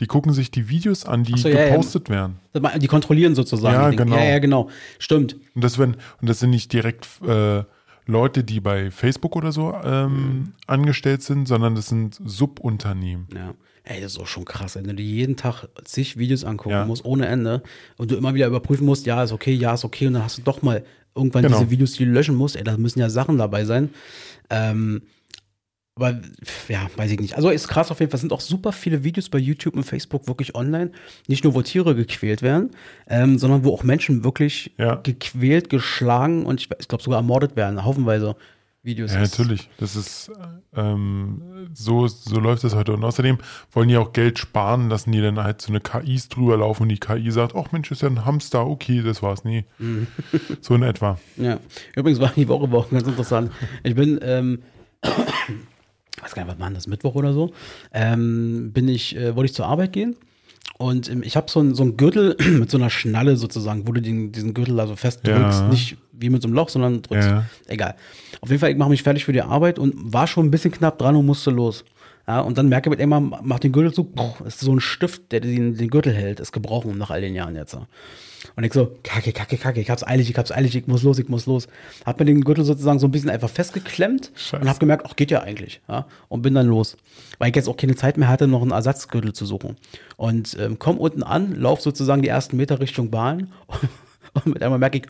[0.00, 1.68] Die gucken sich die Videos an, die so, ja, ja.
[1.68, 2.36] gepostet werden.
[2.78, 3.74] Die kontrollieren sozusagen.
[3.74, 4.16] Ja, genau.
[4.16, 4.70] Ja, ja, genau.
[4.98, 5.36] Stimmt.
[5.54, 7.64] Und das, wenn, und das sind nicht direkt äh,
[8.06, 10.52] Leute, die bei Facebook oder so ähm, Mhm.
[10.66, 13.28] angestellt sind, sondern das sind Subunternehmen.
[13.34, 13.54] Ja.
[13.84, 16.84] Ey, das ist auch schon krass, wenn du dir jeden Tag zig Videos angucken Ja.
[16.84, 17.62] musst, ohne Ende,
[17.96, 20.38] und du immer wieder überprüfen musst, ja, ist okay, ja, ist okay, und dann hast
[20.38, 21.58] du doch mal irgendwann Genau.
[21.58, 22.56] diese Videos, die du löschen musst.
[22.56, 23.90] Ey, da müssen ja Sachen dabei sein.
[24.50, 25.02] Ähm,
[25.96, 26.20] aber
[26.68, 27.34] ja, weiß ich nicht.
[27.36, 28.16] Also ist krass auf jeden Fall.
[28.16, 30.92] Es sind auch super viele Videos bei YouTube und Facebook wirklich online.
[31.26, 32.70] Nicht nur, wo Tiere gequält werden,
[33.08, 34.94] ähm, sondern wo auch Menschen wirklich Ja.
[34.96, 37.84] gequält, geschlagen und ich, ich glaube sogar ermordet werden.
[37.84, 38.36] Haufenweise
[38.82, 39.12] Videos.
[39.12, 39.68] Ja, natürlich.
[39.78, 40.30] Das ist
[40.74, 42.94] ähm, so, so läuft das heute.
[42.94, 43.38] Und außerdem
[43.72, 46.88] wollen die auch Geld sparen, lassen die dann halt so eine KIs drüber laufen und
[46.88, 49.44] die KI sagt, ach Mensch, ist ja ein Hamster, okay, das war's.
[49.44, 49.64] Nee.
[49.78, 50.06] Mhm.
[50.60, 51.18] so in etwa.
[51.36, 51.60] Ja,
[51.94, 53.52] übrigens war die Woche auch ganz interessant.
[53.82, 54.62] Ich bin, ähm,
[55.02, 55.10] ich
[56.22, 57.52] weiß gar nicht, was war denn das, Mittwoch oder so,
[57.92, 60.16] ähm, bin ich, äh, wollte ich zur Arbeit gehen
[60.78, 63.92] und ähm, ich habe so einen so einen Gürtel mit so einer Schnalle sozusagen, wo
[63.92, 65.68] du den, diesen Gürtel also festdrückst, Ja.
[65.68, 67.28] nicht wie mit so einem Loch, sondern drückst.
[67.28, 67.44] Ja.
[67.66, 67.94] Egal.
[68.40, 70.70] Auf jeden Fall, ich mache mich fertig für die Arbeit und war schon ein bisschen
[70.70, 71.84] knapp dran und musste los.
[72.28, 74.12] Ja, und dann merke ich mit einmal, macht den Gürtel zu,
[74.46, 77.56] ist so ein Stift, der den, den Gürtel hält, ist gebrochen nach all den Jahren
[77.56, 77.76] jetzt.
[78.56, 81.18] Und ich so, kacke, kacke, kacke, ich hab's eilig, ich hab's eilig, ich muss los,
[81.18, 81.68] ich muss los.
[82.06, 84.62] Hab mir den Gürtel sozusagen so ein bisschen einfach festgeklemmt Scheiße.
[84.62, 85.80] und hab gemerkt, ach, geht ja eigentlich.
[85.88, 86.96] Ja, und bin dann los.
[87.38, 89.76] Weil ich jetzt auch keine Zeit mehr hatte, noch einen Ersatzgürtel zu suchen.
[90.16, 93.52] Und ähm, komm unten an, lauf sozusagen die ersten Meter Richtung Bahn
[94.34, 95.04] und mit einmal merke ich,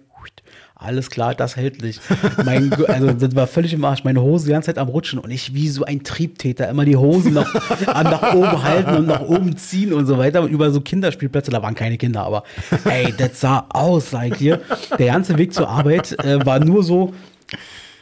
[0.80, 2.00] alles klar, das hält nicht.
[2.44, 4.02] Mein, also das war völlig im Arsch.
[4.04, 6.96] Meine Hose die ganze Zeit am Rutschen und ich wie so ein Triebtäter immer die
[6.96, 7.52] Hosen nach,
[7.86, 10.42] nach oben halten und nach oben ziehen und so weiter.
[10.42, 12.44] Und über so Kinderspielplätze, da waren keine Kinder, aber
[12.84, 14.60] ey, das sah aus, ich dir.
[14.98, 17.12] Der ganze Weg zur Arbeit äh, war nur so,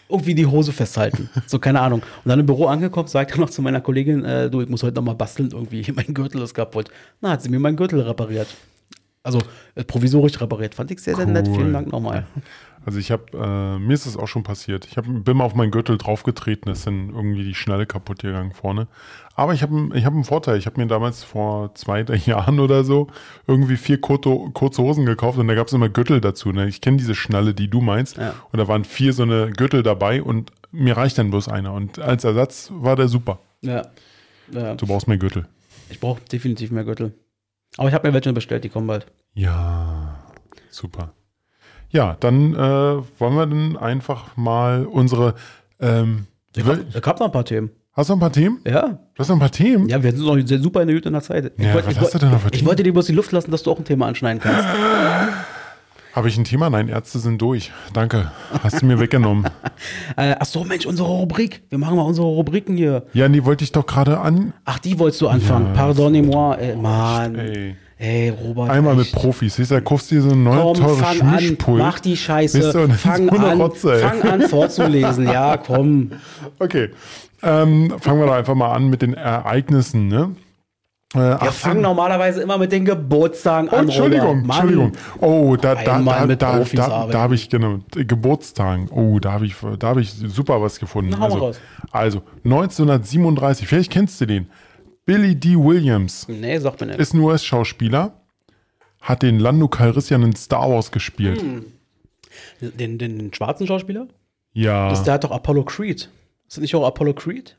[0.08, 1.28] irgendwie die Hose festhalten.
[1.46, 2.00] So, keine Ahnung.
[2.00, 4.82] Und dann im Büro angekommen, sagt er noch zu meiner Kollegin, äh, du, ich muss
[4.82, 6.88] heute noch mal basteln, irgendwie, mein Gürtel ist kaputt.
[7.20, 8.48] Na, hat sie mir meinen Gürtel repariert.
[9.22, 9.40] Also
[9.74, 10.74] äh, provisorisch repariert.
[10.74, 11.46] Fand ich sehr, sehr nett.
[11.48, 11.56] Cool.
[11.56, 12.26] Vielen Dank nochmal.
[12.88, 14.86] Also ich habe, äh, mir ist es auch schon passiert.
[14.86, 18.54] Ich hab, bin mal auf meinen Gürtel draufgetreten, ist dann irgendwie die Schnalle kaputt gegangen
[18.54, 18.88] vorne.
[19.34, 20.56] Aber ich habe ich hab einen Vorteil.
[20.56, 23.08] Ich habe mir damals vor zwei, drei Jahren oder so
[23.46, 26.50] irgendwie vier kurze, kurze Hosen gekauft und da gab es immer Gürtel dazu.
[26.50, 26.66] Ne?
[26.66, 28.16] Ich kenne diese Schnalle, die du meinst.
[28.16, 28.34] Ja.
[28.52, 31.74] Und da waren vier so eine Gürtel dabei und mir reicht dann bloß einer.
[31.74, 33.38] Und als Ersatz war der super.
[33.60, 33.82] Ja.
[34.50, 34.76] ja.
[34.76, 35.46] Du brauchst mehr Gürtel.
[35.90, 37.12] Ich brauche definitiv mehr Gürtel.
[37.76, 39.04] Aber ich habe mir welche bestellt, die kommen bald.
[39.34, 40.24] Ja,
[40.70, 41.12] super.
[41.90, 45.34] Ja, dann äh, wollen wir dann einfach mal unsere.
[45.80, 47.70] Ähm, Ich habe hab noch ein paar Themen.
[47.94, 48.58] hast du noch ein paar Themen?
[48.66, 48.82] Ja.
[49.14, 49.88] Du hast noch ein paar Themen?
[49.88, 51.52] Ja, wir sind noch sehr super in der guten Zeit.
[51.56, 53.06] Ich Ja, wollt- was ich hast wollt- du denn noch für Ich wollte dir bloß
[53.06, 54.64] die Luft lassen, dass du auch ein Thema anschneiden kannst.
[56.14, 56.68] Habe ich ein Thema?
[56.68, 57.70] Nein, Ärzte sind durch.
[57.92, 58.32] Danke.
[58.62, 59.44] Hast du mir weggenommen.
[60.16, 61.62] äh, ach so, Mensch, unsere Rubrik.
[61.68, 63.04] Wir machen mal unsere Rubriken hier.
[63.12, 64.52] Ja, die wollte ich doch gerade an.
[64.64, 65.66] Ach, die wolltest du anfangen.
[65.68, 66.54] Ja, Pardonnez-moi.
[66.56, 67.34] Ey, Mann.
[67.36, 67.76] Ey.
[67.98, 68.70] Ey, Robert.
[68.70, 69.14] Einmal mit echt.
[69.16, 69.56] Profis.
[69.56, 71.78] Siehst du, da kaufst du dir so ein neues Komm, teures fang an, Mischpult.
[71.82, 76.12] mach die Scheiße, das fang an, Rotze, fang an vorzulesen, ja, komm.
[76.60, 76.90] Okay.
[77.42, 80.30] Ähm, fangen wir doch einfach mal an mit den Ereignissen, ne?
[81.14, 83.84] Äh, Wir 18 fangen normalerweise immer mit den Geburtstagen Oh, an.
[83.86, 84.44] Entschuldigung.
[84.44, 84.92] Entschuldigung.
[85.20, 88.88] Oh, da, da, da, mit da, da, da habe ich, genau, Geburtstagen.
[88.90, 91.16] Oh, da habe ich, da habe ich super was gefunden.
[91.18, 91.52] Na, also,
[91.90, 94.48] also, 1937, vielleicht kennst du den.
[95.08, 95.56] Billy D.
[95.56, 96.98] Williams Nee, sag mir nicht.
[97.00, 98.12] ist ein US-Schauspieler,
[99.00, 101.40] hat den Lando Calrissian in Star Wars gespielt.
[101.40, 101.64] Hm.
[102.60, 104.06] Den, den, den schwarzen Schauspieler?
[104.52, 106.10] Ja, Das, der hat doch Apollo Creed.
[106.46, 107.56] Ist das nicht auch Apollo Creed?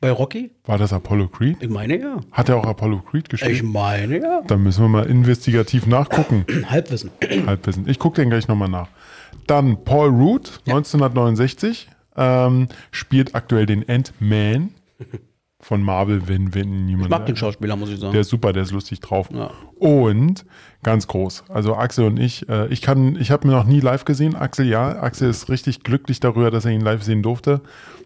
[0.00, 0.50] Bei Rocky?
[0.64, 1.58] war das Apollo Creed?
[1.60, 2.20] Ich meine ja.
[2.32, 3.62] Hat er auch Apollo Creed Ich gespielt?
[3.64, 4.40] meine ja.
[4.46, 6.46] Da müssen wir mal investigativ nachgucken.
[6.70, 7.10] Halbwissen.
[7.46, 7.86] Halbwissen.
[7.88, 8.88] Ich gucke den gleich nochmal nach.
[9.46, 14.70] Dann Paul Root, 1969, ähm, spielt aktuell den Ant-Man
[15.62, 17.06] von Marvel, wenn, wenn niemand.
[17.06, 18.12] Ich mag den Schauspieler, muss ich sagen.
[18.12, 19.28] Der ist super, der ist lustig drauf.
[19.32, 19.50] Ja.
[19.76, 20.44] Und
[20.82, 21.44] ganz groß.
[21.48, 24.34] Also Axel und ich, äh, ich kann, ich habe mir noch nie live gesehen.
[24.34, 27.60] Axel ja, Axel ist richtig glücklich darüber, dass er ihn live sehen durfte.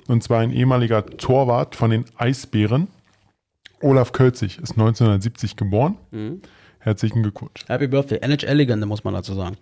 [0.06, 2.88] Und zwar ein ehemaliger Torwart von den Eisbären.
[3.80, 5.96] Olaf Kölzig ist 1970 geboren.
[6.10, 6.42] Mhm.
[6.86, 7.64] Herzlichen Glückwunsch.
[7.66, 8.18] Happy Birthday.
[8.20, 9.56] NHL-Legende, muss man dazu sagen.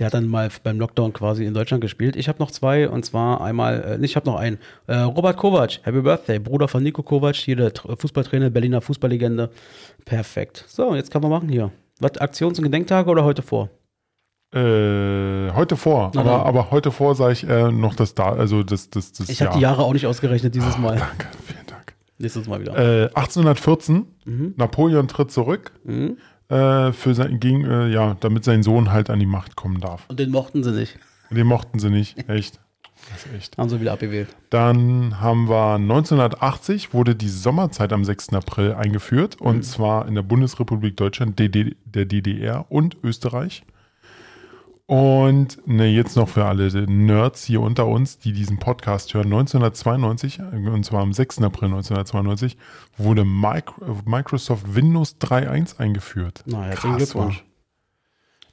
[0.00, 2.16] Der hat dann mal beim Lockdown quasi in Deutschland gespielt.
[2.16, 4.58] Ich habe noch zwei und zwar einmal, äh, ich habe noch einen.
[4.88, 6.40] Äh, Robert Kovac, Happy Birthday.
[6.40, 9.50] Bruder von Nico Kovac, hier der Tr- Fußballtrainer, Berliner Fußballlegende.
[10.04, 10.64] Perfekt.
[10.66, 11.70] So, jetzt kann man machen hier.
[12.00, 13.70] Was, Aktions- und Gedenktage oder heute vor?
[14.52, 18.62] Äh, heute vor, Na aber, aber heute vor sage ich äh, noch das da, also
[18.64, 20.96] das, das, das Ich habe die Jahre auch nicht ausgerechnet dieses Mal.
[20.98, 21.94] Danke, vielen Dank.
[22.18, 22.76] Nächstes Mal wieder.
[22.76, 24.54] Äh, 1814, Mhm.
[24.56, 25.72] Napoleon tritt zurück,
[26.48, 30.04] äh, für sein, gegen, äh, ja, damit sein Sohn halt an die Macht kommen darf.
[30.08, 30.98] Und den mochten sie nicht.
[31.30, 32.60] Den mochten sie nicht, echt.
[33.12, 33.58] Das ist echt.
[33.58, 34.28] Haben sie wieder abgewählt.
[34.50, 38.32] Dann haben wir 1980 wurde die Sommerzeit am 6.
[38.32, 43.64] April eingeführt und zwar in der Bundesrepublik Deutschland, der DDR und Österreich.
[44.86, 49.26] Und ne, jetzt noch für alle Nerds hier unter uns, die diesen Podcast hören.
[49.32, 51.38] 1992, und zwar am 6.
[51.42, 52.58] April 1992,
[52.98, 53.72] wurde Mic-
[54.04, 56.42] Microsoft Windows 3.1 eingeführt.
[56.44, 57.44] Na, herzlichen Glückwunsch.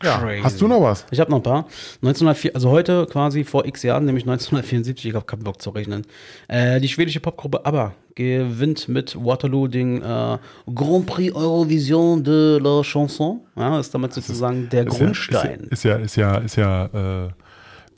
[0.04, 1.06] Ja, hast du noch was?
[1.12, 1.66] Ich habe noch ein paar.
[2.02, 6.06] 1904, also heute quasi vor x Jahren, nämlich 1974, ich habe keinen Bock zu rechnen.
[6.48, 10.38] Äh, die schwedische Popgruppe ABBA gewinnt mit Waterloo den äh,
[10.74, 13.42] Grand Prix Eurovision de la Chanson.
[13.56, 15.62] Ja, ist damit sozusagen der Ist Grundstein.
[15.62, 17.30] Ja, ist ja, ist ja, ist ja, ist ja äh,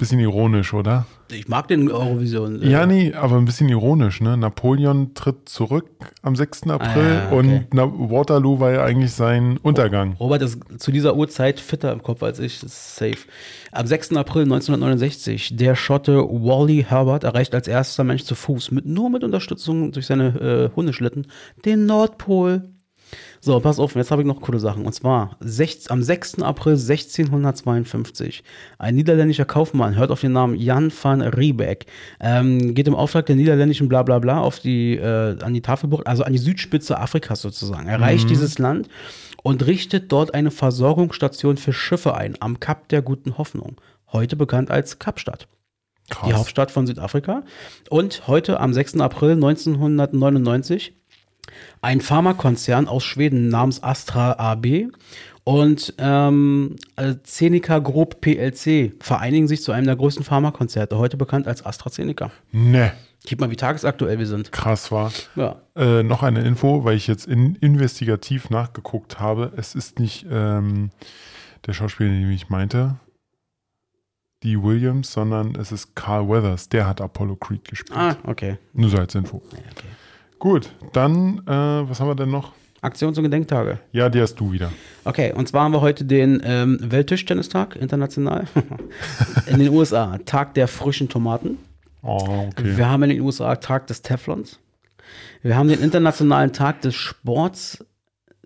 [0.03, 1.05] bisschen ironisch, oder?
[1.31, 2.61] ich mag den Eurovision.
[2.61, 4.37] äh, Ja, nee, aber ein bisschen ironisch, ne?
[4.37, 5.87] Napoleon tritt zurück
[6.21, 6.67] am 6.
[6.69, 7.65] April Ah, okay.
[7.71, 10.15] und Waterloo war ja eigentlich sein Untergang.
[10.19, 13.17] Robert ist zu dieser Uhrzeit fitter im Kopf als ich, das ist safe.
[13.71, 14.15] Am 6.
[14.15, 19.23] April 1969, der Schotte Wally Herbert erreicht als erster Mensch zu Fuß, mit, nur mit
[19.23, 21.25] Unterstützung durch seine äh, Hundeschlitten,
[21.65, 22.63] den Nordpol.
[23.41, 24.85] So, pass auf, jetzt habe ich noch coole Sachen.
[24.85, 26.41] Und zwar sech- am 6.
[26.41, 28.43] April 1652.
[28.77, 31.85] Ein niederländischer Kaufmann, hört auf den Namen Jan van Riebeck,
[32.19, 36.33] ähm, geht im Auftrag der niederländischen Blablabla auf die, äh, an die Tafelbucht, also an
[36.33, 37.87] die Südspitze Afrikas sozusagen.
[37.87, 38.87] Erreicht dieses Land
[39.43, 43.79] und richtet dort eine Versorgungsstation für Schiffe ein, am Kap der Guten Hoffnung.
[44.11, 45.47] Heute bekannt als Kapstadt
[46.09, 46.27] Krass.
[46.29, 47.43] die Hauptstadt von Südafrika.
[47.89, 49.01] Und heute am 6.
[49.01, 50.93] April 1999
[51.81, 54.87] ein Pharmakonzern aus Schweden namens Astra AB
[55.43, 61.47] und ähm, äh, Zeneca Group PLC vereinigen sich zu einem der größten Pharmakonzerte, heute bekannt
[61.47, 62.31] als AstraZeneca.
[62.51, 62.93] Ne,
[63.25, 64.51] Gib mal, wie tagesaktuell wir sind.
[64.51, 65.11] krass war.
[65.35, 65.61] Ja.
[65.75, 69.53] Äh, noch eine Info, weil ich jetzt in, investigativ nachgeguckt habe.
[69.55, 70.89] Es ist nicht ähm,
[71.65, 72.97] der Schauspieler, den ich meinte,
[74.43, 76.67] die Williams, sondern es ist Carl Weathers.
[76.67, 77.97] Der hat Apollo Creed gespielt.
[77.97, 78.57] Ah, okay.
[78.73, 79.37] Nur so als Info.
[79.37, 79.87] okay.
[80.43, 82.51] Gut, dann, äh, was haben wir denn noch?
[82.81, 83.79] Aktions- und Gedenktage.
[83.93, 84.73] Ja, die hast du wieder.
[85.05, 88.45] Okay, und zwar haben wir heute den ähm, Welttischtennistag international
[89.47, 90.17] in den USA.
[90.25, 91.59] Tag der frischen Tomaten.
[92.01, 92.75] Oh, okay.
[92.75, 94.59] Wir haben in den USA Tag des Teflons.
[95.43, 97.85] Wir haben den Internationalen Tag des Sports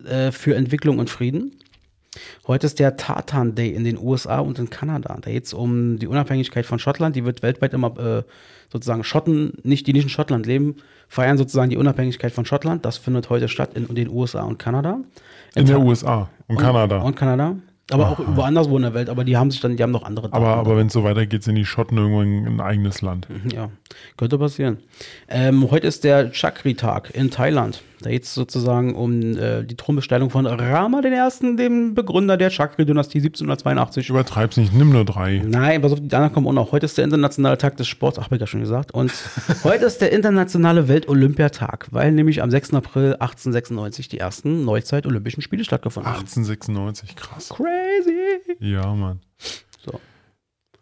[0.04, 1.58] äh, für Entwicklung und Frieden.
[2.46, 5.18] Heute ist der Tartan Day in den USA und in Kanada.
[5.20, 7.16] Da geht es um die Unabhängigkeit von Schottland.
[7.16, 8.22] Die wird weltweit immer äh,
[8.72, 10.76] sozusagen Schotten, nicht die nicht in Schottland leben,
[11.08, 12.84] feiern sozusagen die Unabhängigkeit von Schottland.
[12.84, 14.98] Das findet heute statt in, den USA und Kanada.
[15.54, 16.98] In der Ta- USA und Kanada.
[16.98, 17.56] Und Kanada.
[17.90, 19.08] Aber auch woanders wo in der Welt.
[19.08, 20.60] Aber die haben sich dann, die haben noch andere aber Daten.
[20.60, 23.26] aber wenn es so weitergeht, sind die Schotten irgendwann ein eigenes Land.
[23.50, 23.70] Ja,
[24.18, 24.76] könnte passieren.
[25.26, 27.82] Ähm, heute ist der Chakri-Tag in Thailand.
[28.00, 33.18] Da geht es sozusagen um äh, die Thronbesteigung von Rama I., dem Begründer der Chakri-Dynastie
[33.18, 34.08] 1782.
[34.08, 35.42] Übertreib's nicht, nimm nur drei.
[35.44, 36.72] Nein, pass auf, die anderen kommen auch noch.
[36.72, 38.92] Heute ist der internationale Tag des Sports, ach, hab ich ja schon gesagt.
[38.92, 39.12] Und
[39.64, 42.74] heute ist der internationale Welt-Olympiatag, weil nämlich am 6.
[42.74, 46.20] April 1896 die ersten Neuzeit-Olympischen Spiele stattgefunden haben.
[46.20, 47.48] 1896, krass.
[47.48, 48.56] Crazy!
[48.60, 49.20] Ja, Mann.
[49.84, 50.00] So.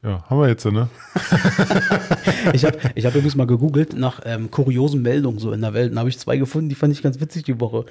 [0.07, 0.89] Ja, haben wir jetzt, ne?
[2.53, 5.93] Ich habe ich hab übrigens mal gegoogelt nach ähm, kuriosen Meldungen so in der Welt.
[5.93, 7.87] Da habe ich zwei gefunden, die fand ich ganz witzig die Woche.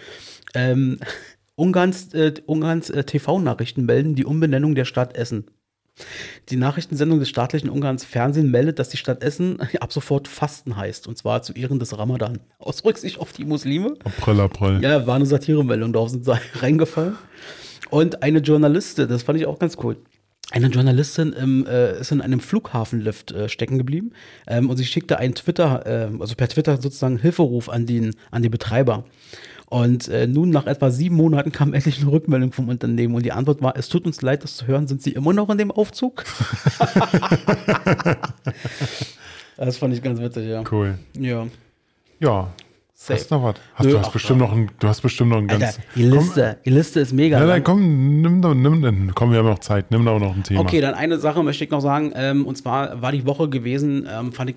[0.54, 0.99] Ähm,
[1.56, 5.47] Ungarns, äh, Ungarns äh, TV-Nachrichten melden die Umbenennung der Stadt Essen.
[6.49, 11.08] Die Nachrichtensendung des staatlichen Ungarns Fernsehen meldet, dass die Stadt Essen ab sofort Fasten heißt.
[11.08, 12.39] Und zwar zu Ehren des Ramadan.
[12.60, 13.95] Aus Rücksicht auf die Muslime.
[14.06, 14.82] April, April.
[14.82, 17.17] Ja, war eine Satiremeldung, darauf sind sie reingefallen.
[17.89, 19.97] Und eine Journalistin, das fand ich auch ganz cool.
[20.52, 24.12] Eine Journalistin im, äh, ist in einem Flughafenlift äh, stecken geblieben
[24.48, 28.44] ähm, und sie schickte einen Twitter, äh, also per Twitter sozusagen Hilferuf an den, an
[28.44, 29.06] den Betreiber.
[29.68, 33.32] Und äh, nun nach etwa sieben Monaten kam endlich eine Rückmeldung vom Unternehmen und die
[33.32, 35.72] Antwort war, es tut uns leid, das zu hören, sind Sie immer noch in dem
[35.72, 36.24] Aufzug?
[39.58, 40.64] das fand ich ganz witzig, ja.
[40.70, 41.00] Cool.
[41.18, 41.48] Ja,
[42.20, 42.54] Ja.
[43.06, 43.20] Safe.
[43.20, 43.56] Hast du noch was?
[43.76, 45.80] Hast, Nö, du, hast bestimmt noch ein, du hast bestimmt noch ein ganz.
[45.96, 47.39] Die Liste, die Liste ist mega.
[47.39, 49.91] Nein, nein, komm, nimm, doch- nimm, nimm, komm, wir haben noch Zeit.
[49.91, 50.62] Nimm doch noch ein Thema.
[50.62, 52.12] Okay, dann eine Sache möchte ich noch sagen.
[52.15, 54.56] Ähm, und zwar war die Woche gewesen, ähm, fand ich,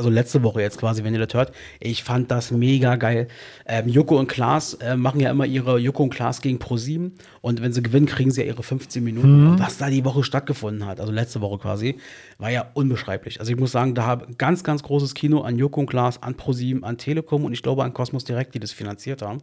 [0.00, 1.52] also letzte Woche jetzt quasi, wenn ihr das hört.
[1.78, 3.28] Ich fand das mega geil.
[3.66, 7.10] Ähm, Joko und Klaas äh, machen ja immer ihre Joko und Klaas gegen Pro7
[7.42, 9.46] und wenn sie gewinnen, kriegen sie ja ihre 15 Minuten.
[9.46, 11.98] Und was da die Woche stattgefunden hat, also letzte Woche quasi,
[12.38, 13.40] war ja unbeschreiblich.
[13.40, 16.34] Also ich muss sagen, da habe ganz, ganz großes Kino an Joko und Klaas, an
[16.34, 19.42] Pro7, an Telekom und ich glaube an Cosmos Direct, die das finanziert haben.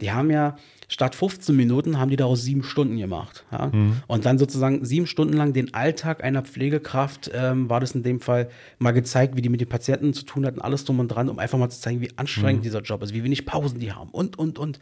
[0.00, 0.56] Die haben ja
[0.88, 3.44] statt 15 Minuten haben die daraus sieben Stunden gemacht.
[3.50, 3.70] Ja?
[4.06, 8.20] Und dann sozusagen sieben Stunden lang den Alltag einer Pflegekraft, ähm, war das in dem
[8.20, 11.28] Fall mal gezeigt, wie die mit den Patienten zu tun hatten, alles drum und dran,
[11.28, 14.10] um einfach mal zu zeigen, wie anstrengend dieser Job ist, wie wenig Pausen die haben
[14.10, 14.78] und, und, und.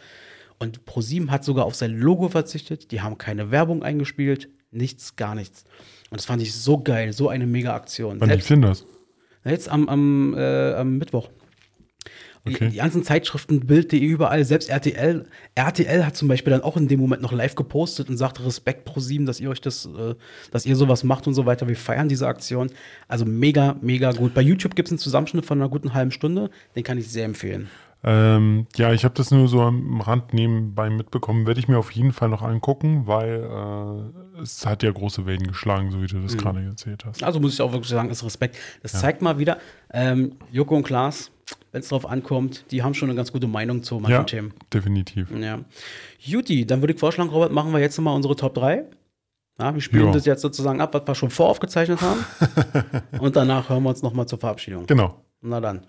[0.58, 5.34] Und ProSieben hat sogar auf sein Logo verzichtet, die haben keine Werbung eingespielt, nichts, gar
[5.34, 5.64] nichts.
[6.10, 8.20] Und das fand ich so geil, so eine mega Aktion.
[8.20, 8.86] Wann lief denn das?
[9.44, 11.30] Jetzt am, am, äh, am Mittwoch.
[12.46, 12.70] Die, Okay.
[12.70, 15.24] die ganzen Zeitschriften, Bild.de, überall, selbst RTL.
[15.54, 18.84] RTL hat zum Beispiel dann auch in dem Moment noch live gepostet und sagte Respekt
[18.84, 20.14] pro sieben, dass ihr euch das, äh,
[20.50, 21.68] dass ihr sowas macht und so weiter.
[21.68, 22.70] Wir feiern diese Aktion.
[23.06, 24.34] Also mega, mega gut.
[24.34, 26.50] Bei YouTube gibt es einen Zusammenschnitt von einer guten halben Stunde.
[26.74, 27.68] Den kann ich sehr empfehlen.
[28.04, 31.46] Ähm, ja, ich habe das nur so am Rand nebenbei mitbekommen.
[31.46, 33.48] Werde ich mir auf jeden Fall noch angucken, weil
[34.36, 37.22] äh, es hat ja große Wellen geschlagen, so wie du das gerade erzählt hast.
[37.22, 38.56] Also muss ich auch wirklich sagen, ist Respekt.
[38.82, 39.58] Das zeigt mal wieder,
[39.92, 41.30] ähm, Joko und Klaas,
[41.70, 44.52] wenn es drauf ankommt, die haben schon eine ganz gute Meinung zu manchen Ja, Themen.
[44.72, 45.30] definitiv.
[45.30, 45.60] Ja.
[46.18, 48.84] Juti, dann würde ich vorschlagen, Robert, machen wir jetzt mal unsere Top 3.
[49.60, 50.12] Ja, wir spielen Ja.
[50.12, 52.24] das jetzt sozusagen ab, was wir schon voraufgezeichnet haben.
[53.20, 54.86] und danach hören wir uns nochmal zur Verabschiedung.
[54.86, 55.22] Genau.
[55.40, 55.82] Na dann.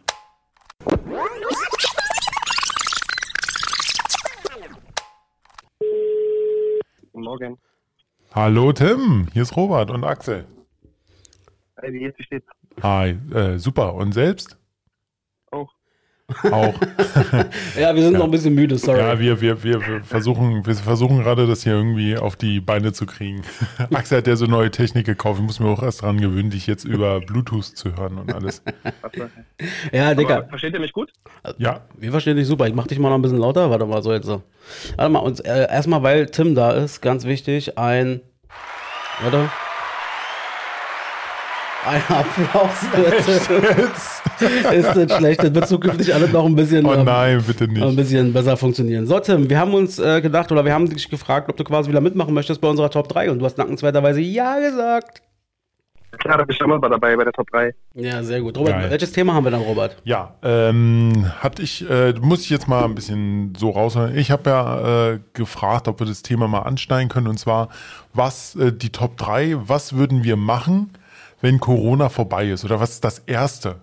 [7.13, 7.57] Guten Morgen.
[8.33, 10.47] Hallo Tim, hier ist Robert und Axel.
[11.75, 12.17] Hey, wie geht's?
[12.17, 12.47] Wie steht's?
[12.81, 13.93] Hi, äh, super.
[13.93, 14.57] Und selbst?
[16.51, 16.73] Auch.
[17.79, 18.99] Ja, wir sind noch ein bisschen müde, sorry.
[18.99, 22.93] Ja, wir, wir, wir, wir versuchen, wir versuchen gerade, das hier irgendwie auf die Beine
[22.93, 23.41] zu kriegen.
[23.93, 25.39] Axel hat ja so neue Technik gekauft.
[25.39, 28.61] Ich muss mir auch erst dran gewöhnen, dich jetzt über Bluetooth zu hören und alles.
[29.91, 31.13] Ja Aber Digga, versteht ihr mich gut?
[31.57, 32.67] Ja, wir verstehen dich super.
[32.67, 33.69] Ich mach dich mal noch ein bisschen lauter.
[33.69, 34.41] Warte mal, so jetzt so.
[34.97, 38.21] Warte mal, und äh, erstmal, weil Tim da ist, ganz wichtig, ein.
[39.21, 39.49] Warte.
[41.85, 43.91] Ein Applaus bitte.
[44.75, 45.43] ist nicht schlecht.
[45.43, 46.85] Das wird zukünftig alles noch ein bisschen.
[46.85, 47.95] oh ähm, nein, bitte ein nicht.
[47.95, 49.05] bisschen besser funktionieren.
[49.05, 51.89] So, Tim, wir haben uns äh, gedacht oder wir haben dich gefragt, ob du quasi
[51.89, 55.21] wieder mitmachen möchtest bei unserer Top 3 und du hast dankenswerterweise Ja gesagt.
[56.19, 57.73] Klar, da bist du immer dabei bei der Top 3.
[57.95, 58.55] Ja, sehr gut.
[58.57, 58.91] Robert, Geil.
[58.91, 59.97] welches Thema haben wir dann, Robert?
[60.03, 64.15] Ja, ähm, hatte ich, äh, muss ich jetzt mal ein bisschen so raushören.
[64.15, 67.69] Ich habe ja äh, gefragt, ob wir das Thema mal anschneiden können und zwar,
[68.13, 70.91] was äh, die Top 3, was würden wir machen,
[71.43, 72.63] wenn Corona vorbei ist?
[72.63, 73.81] Oder was ist das Erste?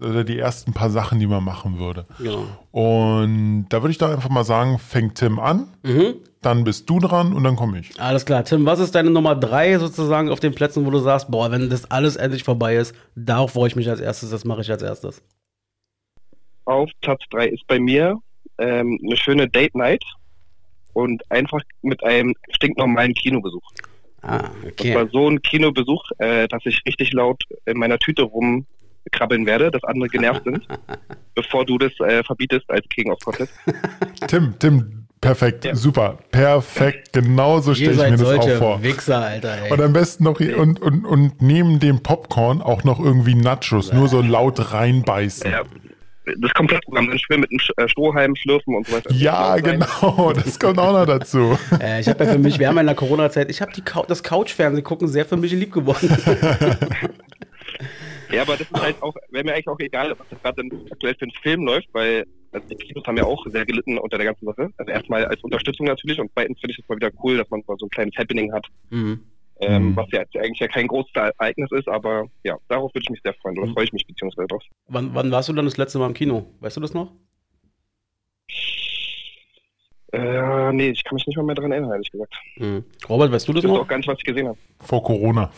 [0.00, 2.06] Oder die ersten paar Sachen, die man machen würde.
[2.18, 2.46] Genau.
[2.70, 5.68] Und da würde ich doch einfach mal sagen, fängt Tim an,
[6.40, 8.00] dann bist du dran und dann komme ich.
[8.00, 8.44] Alles klar.
[8.44, 11.68] Tim, was ist deine Nummer 3 sozusagen auf den Plätzen, wo du sagst, boah, wenn
[11.68, 14.82] das alles endlich vorbei ist, darauf freue ich mich als erstes, das mache ich als
[14.82, 15.22] erstes.
[16.64, 18.16] Auf Platz 3 ist bei mir
[18.56, 20.02] ähm, eine schöne Date Night
[20.94, 23.70] und einfach mit einem stinknormalen Kinobesuch.
[24.22, 24.94] Ah, Das okay.
[24.94, 29.82] war so ein Kinobesuch, äh, dass ich richtig laut in meiner Tüte rumkrabbeln werde, dass
[29.84, 30.66] andere genervt sind,
[31.34, 33.52] bevor du das äh, verbietest als King of Contest.
[34.26, 35.74] Tim, Tim, perfekt, Ja.
[35.74, 38.82] super, perfekt, genau so stelle ich mir das auch vor.
[38.82, 39.72] Wichser, Alter, ey.
[39.72, 44.08] Und am besten noch und, und, und neben dem Popcorn auch noch irgendwie Nachos, nur
[44.08, 45.50] so laut reinbeißen.
[45.50, 45.62] Ja,
[46.38, 49.12] das Komplettprogramm, dann schön mit einem äh, Strohhalm schlürfen und so weiter.
[49.12, 51.58] Ja, genau, das kommt auch noch dazu.
[51.80, 54.04] Äh, ich habe ja für mich, wir haben ja in der Corona-Zeit, ich habe Cou
[54.06, 56.08] das Couch-Fernsehen gucken sehr für mich lieb geworden.
[58.32, 61.14] Ja, aber das ist halt auch, wäre mir eigentlich auch egal, was das gerade aktuell
[61.16, 64.26] für ein Film läuft, weil also die Kinos haben ja auch sehr gelitten unter der
[64.26, 64.70] ganzen Sache.
[64.76, 67.62] Also erstmal als Unterstützung natürlich und zweitens finde ich es mal wieder cool, dass man
[67.66, 69.24] so ein kleines Happening hat, mhm.
[69.60, 69.96] Ähm, Mhm.
[69.96, 73.20] was ja jetzt eigentlich ja kein großes Ereignis ist, aber ja, darauf würde ich mich
[73.22, 73.74] sehr freuen, oder Mhm.
[73.74, 74.62] freue ich mich beziehungsweise drauf.
[74.88, 76.46] wann, wann warst du dann das letzte Mal im Kino?
[76.60, 77.12] Weißt du das noch?
[80.12, 82.34] Äh, nee, ich kann mich nicht mal mehr daran erinnern, ehrlich gesagt.
[82.56, 82.84] Mhm.
[83.08, 83.78] Robert, weißt du das Ich noch?
[83.80, 84.58] auch gar nicht, was ich gesehen habe.
[84.80, 85.50] Vor Corona.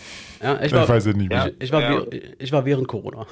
[0.43, 1.39] Ja, ich Ich, war, weiß es nicht mehr.
[1.39, 1.47] Ja.
[1.47, 2.03] ich, ich, war, Ja.
[2.39, 3.27] ich war während Corona.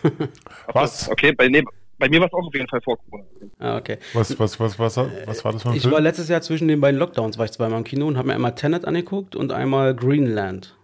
[0.73, 1.11] Was?
[1.11, 1.63] Okay, bei, nee,
[2.01, 3.25] bei mir war es auch auf jeden Fall vor Corona.
[3.59, 3.99] ah, okay.
[4.15, 5.93] Was, was, was, was, was war das für ein Ich Film?
[5.95, 8.35] war letztes Jahr zwischen den beiden Lockdowns, war ich zweimal im Kino und habe mir
[8.35, 10.77] einmal Tenet angeguckt und einmal Greenland.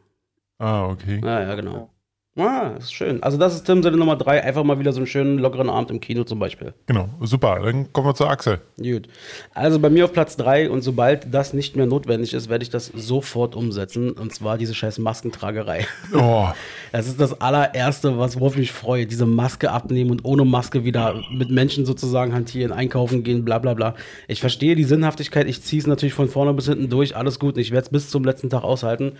[0.59, 1.21] ah, okay.
[1.25, 1.91] Ja, ja, genau.
[2.37, 3.23] Ah, ist schön.
[3.23, 4.43] Also das ist Tim seine Nummer drei.
[4.45, 6.75] Einfach mal wieder so einen schönen, lockeren Abend im Kino zum Beispiel.
[6.85, 7.61] Genau, super.
[7.65, 8.61] Dann kommen wir zu Axel.
[8.77, 9.09] Gut.
[9.55, 12.69] Also bei mir auf Platz drei und sobald das nicht mehr notwendig ist, werde ich
[12.69, 14.13] das sofort umsetzen.
[14.13, 15.87] Und zwar diese scheiß Maskentragerei.
[16.15, 16.49] Oh,
[16.93, 19.07] Das ist das allererste, was worauf ich mich freue.
[19.07, 23.75] Diese Maske abnehmen und ohne Maske wieder mit Menschen sozusagen hantieren, einkaufen gehen, bla bla
[23.75, 23.95] bla.
[24.29, 27.59] Ich verstehe die Sinnhaftigkeit, ich ziehe es natürlich von vorne bis hinten durch, alles gut.
[27.59, 29.13] Ich werde es bis zum letzten Tag aushalten.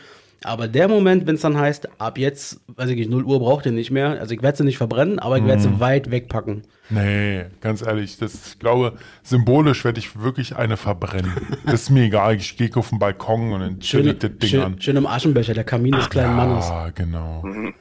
[0.45, 3.67] Aber der Moment, wenn es dann heißt, ab jetzt, weiß ich nicht, 0 Uhr braucht
[3.67, 4.21] ihr nicht mehr.
[4.21, 6.63] Also ich werde sie nicht verbrennen, aber ich werde sie weit wegpacken.
[6.91, 11.33] nee, ganz ehrlich, das, ich glaube, symbolisch werde ich wirklich eine verbrennen.
[11.65, 14.31] Das ist mir egal, ich gehe auf den Balkon und dann chill Schön, ich das
[14.39, 14.81] Ding schön, an.
[14.81, 16.69] schön im Aschenbecher, der Kamin des kleinen Mannes.
[16.69, 17.41] Ja, genau.
[17.43, 17.75] Können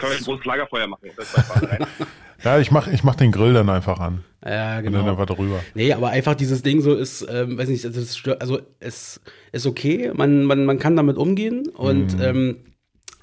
[0.00, 1.08] wir ein großes Lagerfeuer machen.
[2.44, 4.24] Ja, ich mache ich mach den Grill dann einfach an.
[4.44, 5.10] Ja, Und dann genau.
[5.10, 5.60] einfach drüber.
[5.74, 9.20] Nee, aber einfach dieses Ding so ist, ähm, weiß nicht, also es, also es
[9.50, 12.58] ist okay, man, man, man kann damit umgehen und ähm,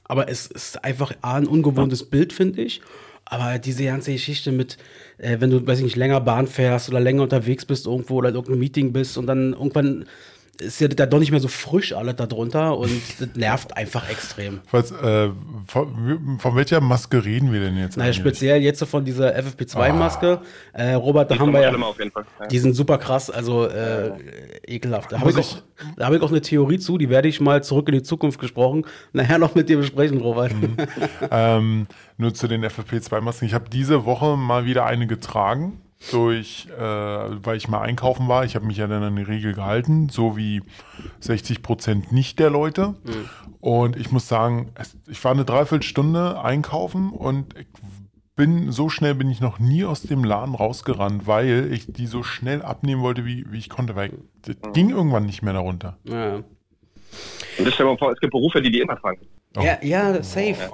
[0.03, 2.81] aber es ist einfach A, ein ungewohntes Bild, finde ich.
[3.27, 4.77] Aber diese ganze Geschichte mit,
[5.17, 8.29] äh, wenn du, weiß ich nicht, länger Bahn fährst oder länger unterwegs bist irgendwo oder
[8.29, 10.05] in irgendeinem Meeting bist und dann irgendwann
[10.61, 14.09] ist ja da doch nicht mehr so frisch alles da drunter und das nervt einfach
[14.09, 14.61] extrem.
[14.71, 15.29] Was, äh,
[15.67, 17.97] von, von welcher Maske reden wir denn jetzt?
[17.97, 18.17] Naja, eigentlich?
[18.17, 20.41] speziell jetzt so von dieser FFP2-Maske.
[20.73, 21.71] Äh, Robert, da Die haben wir ja.
[21.71, 22.25] mal auf jeden Fall.
[22.39, 22.47] Ja.
[22.47, 24.11] Die sind super krass, also äh,
[24.67, 25.11] ekelhaft.
[25.11, 25.63] Da habe ich,
[25.97, 28.39] da hab ich auch eine Theorie zu, die werde ich mal zurück in die Zukunft
[28.39, 30.53] gesprochen, nachher noch mit dir besprechen, Robert.
[31.31, 31.87] Ähm,
[32.17, 33.45] nur zu den FFP2-Masken.
[33.45, 35.81] Ich habe diese Woche mal wieder eine getragen,
[36.11, 38.45] durch, äh, weil ich mal einkaufen war.
[38.45, 40.61] Ich habe mich ja dann an die Regel gehalten, so wie
[41.19, 42.95] 60 Prozent nicht der Leute.
[43.59, 47.67] Und ich muss sagen, es, ich war eine Dreiviertelstunde einkaufen und ich
[48.35, 52.21] bin so schnell bin ich noch nie aus dem Laden rausgerannt, weil ich die so
[52.21, 55.97] schnell abnehmen wollte, wie, wie ich konnte, weil das ging irgendwann nicht mehr darunter.
[56.03, 56.35] Ja.
[56.35, 59.21] Und das stell dir mal vor, es gibt Berufe, die die immer tragen.
[59.55, 60.69] Ja, ja, safe.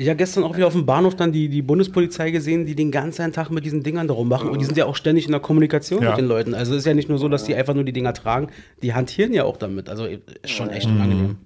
[0.00, 2.90] Ich habe gestern auch wieder auf dem Bahnhof dann die, die Bundespolizei gesehen, die den
[2.90, 4.48] ganzen Tag mit diesen Dingern darum machen.
[4.48, 6.08] Und die sind ja auch ständig in der Kommunikation Ja.
[6.10, 6.54] mit den Leuten.
[6.54, 8.48] Also es ist ja nicht nur so, dass die einfach nur die Dinger tragen,
[8.82, 9.90] die hantieren ja auch damit.
[9.90, 11.36] Also ist schon echt unangenehm.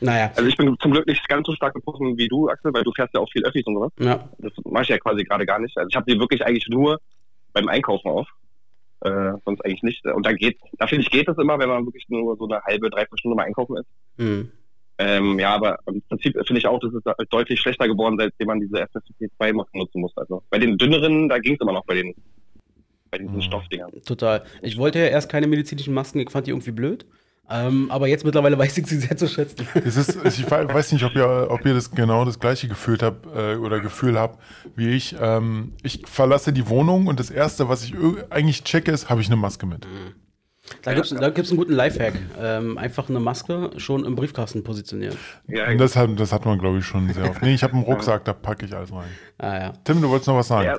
[0.00, 2.82] Naja, Also ich bin zum Glück nicht ganz so stark betroffen wie du, Axel, weil
[2.82, 3.92] du fährst ja auch viel Öffis und sowas.
[3.98, 4.26] ja.
[4.38, 5.76] Das mache ich ja quasi gerade gar nicht.
[5.76, 6.98] Also ich habe die wirklich eigentlich nur
[7.52, 8.26] beim Einkaufen auf.
[9.02, 10.06] Äh, sonst eigentlich nicht.
[10.06, 12.62] Und da geht, da finde ich, geht es immer, wenn man wirklich nur so eine
[12.62, 13.86] halbe, dreiviertel Stunde mal einkaufen ist.
[14.16, 14.50] Hm.
[15.04, 18.60] Ähm, ja, aber im Prinzip finde ich auch, dass es deutlich schlechter geworden, seitdem man
[18.60, 20.12] diese FFP2-Masken nutzen muss.
[20.16, 22.14] Also bei den dünneren, da ging es immer noch bei den,
[23.10, 23.42] bei diesen Mhm.
[23.42, 23.90] Stoffdingern.
[24.04, 24.44] Total.
[24.62, 27.04] Ich wollte ja erst keine medizinischen Masken, ich fand die irgendwie blöd.
[27.50, 29.66] Ähm, aber jetzt mittlerweile weiß ich sie sehr zu schätzen.
[29.74, 33.02] Es ist, ich wei- weiß nicht, ob ihr, ob ihr das genau das gleiche gefühlt
[33.02, 34.38] habt äh, oder Gefühl habt
[34.76, 35.16] wie ich.
[35.20, 37.94] Ähm, ich verlasse die Wohnung und das erste, was ich
[38.30, 39.86] eigentlich checke, ist, habe ich eine Maske mit.
[40.82, 42.14] Da gibt es da gibt's einen guten Lifehack.
[42.40, 45.16] Ähm, einfach eine Maske schon im Briefkasten positionieren.
[45.48, 47.42] Ja, Und das hat, das hat man, glaube ich, schon sehr oft.
[47.42, 49.08] Nee, ich habe einen Rucksack, da packe ich alles rein.
[49.38, 49.72] Ah ja.
[49.84, 50.66] Tim, du wolltest noch was sagen?
[50.66, 50.78] Ja.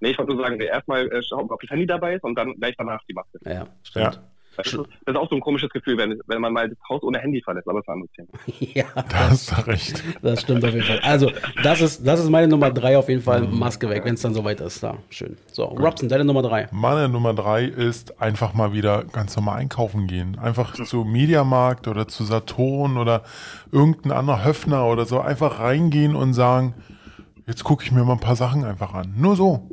[0.00, 2.52] Nee, ich wollte nur sagen, erstmal äh, schauen, ob das Handy dabei ist und dann
[2.54, 3.38] gleich danach die Maske.
[3.44, 4.12] Ja, ja,
[4.56, 7.02] Das ist, das ist auch so ein komisches Gefühl, wenn, wenn man mal das Haus
[7.02, 8.74] ohne Handy verlässt, aber das ist ein anderes Thema.
[8.74, 10.02] Ja, Da hast du recht.
[10.22, 11.00] das stimmt auf jeden Fall.
[11.00, 11.30] Also,
[11.62, 13.42] das ist, das ist meine Nummer drei auf jeden Fall.
[13.42, 14.82] Maske weg, wenn es dann soweit ist.
[14.82, 15.36] Da, schön.
[15.52, 16.68] So, Robson, deine Nummer drei.
[16.72, 20.38] Meine Nummer drei ist einfach mal wieder ganz normal einkaufen gehen.
[20.38, 23.22] Einfach zu Mediamarkt oder zu Saturn oder
[23.72, 25.20] irgendein anderer Höfner oder so.
[25.20, 26.74] Einfach reingehen und sagen,
[27.46, 29.14] jetzt gucke ich mir mal ein paar Sachen einfach an.
[29.16, 29.68] Nur so.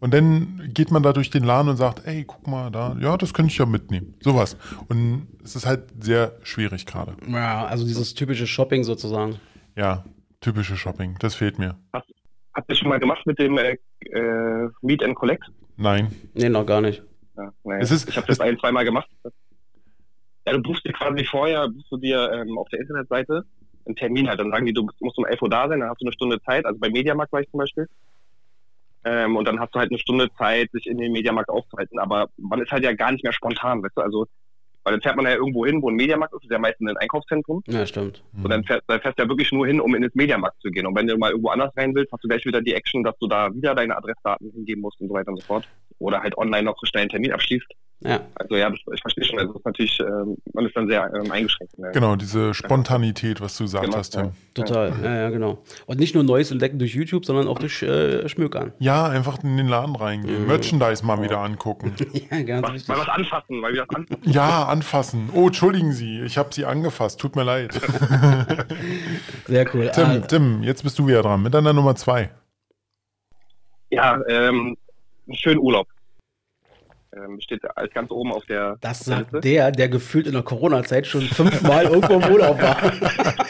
[0.00, 3.16] Und dann geht man da durch den Laden und sagt, ey, guck mal da, ja,
[3.16, 4.14] das könnte ich ja mitnehmen.
[4.20, 4.56] Sowas.
[4.88, 7.16] Und es ist halt sehr schwierig gerade.
[7.28, 9.36] Ja, also dieses typische Shopping sozusagen.
[9.76, 10.04] Ja,
[10.40, 11.16] typische Shopping.
[11.20, 11.76] Das fehlt mir.
[11.92, 13.76] Habt ihr schon mal gemacht mit dem äh,
[14.12, 15.44] äh, Meet and Collect?
[15.76, 16.14] Nein.
[16.34, 17.02] Nee, noch gar nicht.
[17.36, 17.52] Ja.
[17.78, 19.08] Es ist- ich habe das ein, zweimal gemacht.
[20.46, 23.44] Ja, du buchst dir quasi vorher, buchst du dir ähm, auf der Internetseite
[23.84, 24.38] einen Termin halt.
[24.40, 26.40] Dann sagen die, du musst um 11 Uhr da sein, dann hast du eine Stunde
[26.42, 26.64] Zeit.
[26.64, 27.88] Also bei Mediamarkt war ich zum Beispiel.
[29.06, 32.00] Ähm, und dann hast du halt eine Stunde Zeit, sich in den Mediamarkt aufzuhalten.
[32.00, 34.00] Aber man ist halt ja gar nicht mehr spontan, weißt du?
[34.00, 34.26] Also,
[34.82, 36.90] weil dann fährt man ja irgendwo hin, wo ein Mediamarkt ist, das ist ja meistens
[36.90, 37.62] ein Einkaufszentrum.
[37.68, 38.24] Ja, stimmt.
[38.42, 40.70] Und dann fährst, dann fährst du ja wirklich nur hin, um in das Mediamarkt zu
[40.70, 40.86] gehen.
[40.86, 43.16] Und wenn du mal irgendwo anders rein willst, hast du gleich wieder die Action, dass
[43.18, 45.68] du da wieder deine Adressdaten hingeben musst und so weiter und so fort.
[46.00, 47.66] Oder halt online noch so schnell einen Termin abschließt.
[48.00, 49.38] Ja, Also ja, ich verstehe schon.
[49.38, 51.78] Also ist natürlich, ähm, man ist dann sehr ähm, eingeschränkt.
[51.78, 51.90] Ne?
[51.94, 54.24] Genau, diese Spontanität, was du gesagt Genau, hast, Tim.
[54.26, 54.32] ja.
[54.54, 54.92] total.
[55.02, 55.62] Ja, ja, genau.
[55.86, 58.72] Und nicht nur Neues entdecken durch YouTube, sondern auch durch äh, Schmökern.
[58.80, 60.46] Ja, einfach in den Laden reingehen.
[60.46, 61.94] Merchandise mal wieder angucken.
[62.30, 62.88] Ja, ganz Was, wichtig.
[62.88, 64.22] mal was anfassen, mal wieder anfassen.
[64.30, 65.30] Ja, anfassen.
[65.32, 67.18] Oh, entschuldigen Sie, ich habe Sie angefasst.
[67.18, 67.72] Tut mir leid.
[69.46, 69.90] Sehr cool.
[69.94, 72.30] Tim, Ah, Tim, jetzt bist du wieder dran mit deiner Nummer zwei.
[73.90, 74.76] Ja, ähm,
[75.32, 75.86] schönen Urlaub.
[77.16, 79.40] Ähm, steht als ganz oben auf der das der sagt Liste.
[79.48, 82.76] der, der gefühlt in der Corona-Zeit schon fünfmal irgendwo im Urlaub war.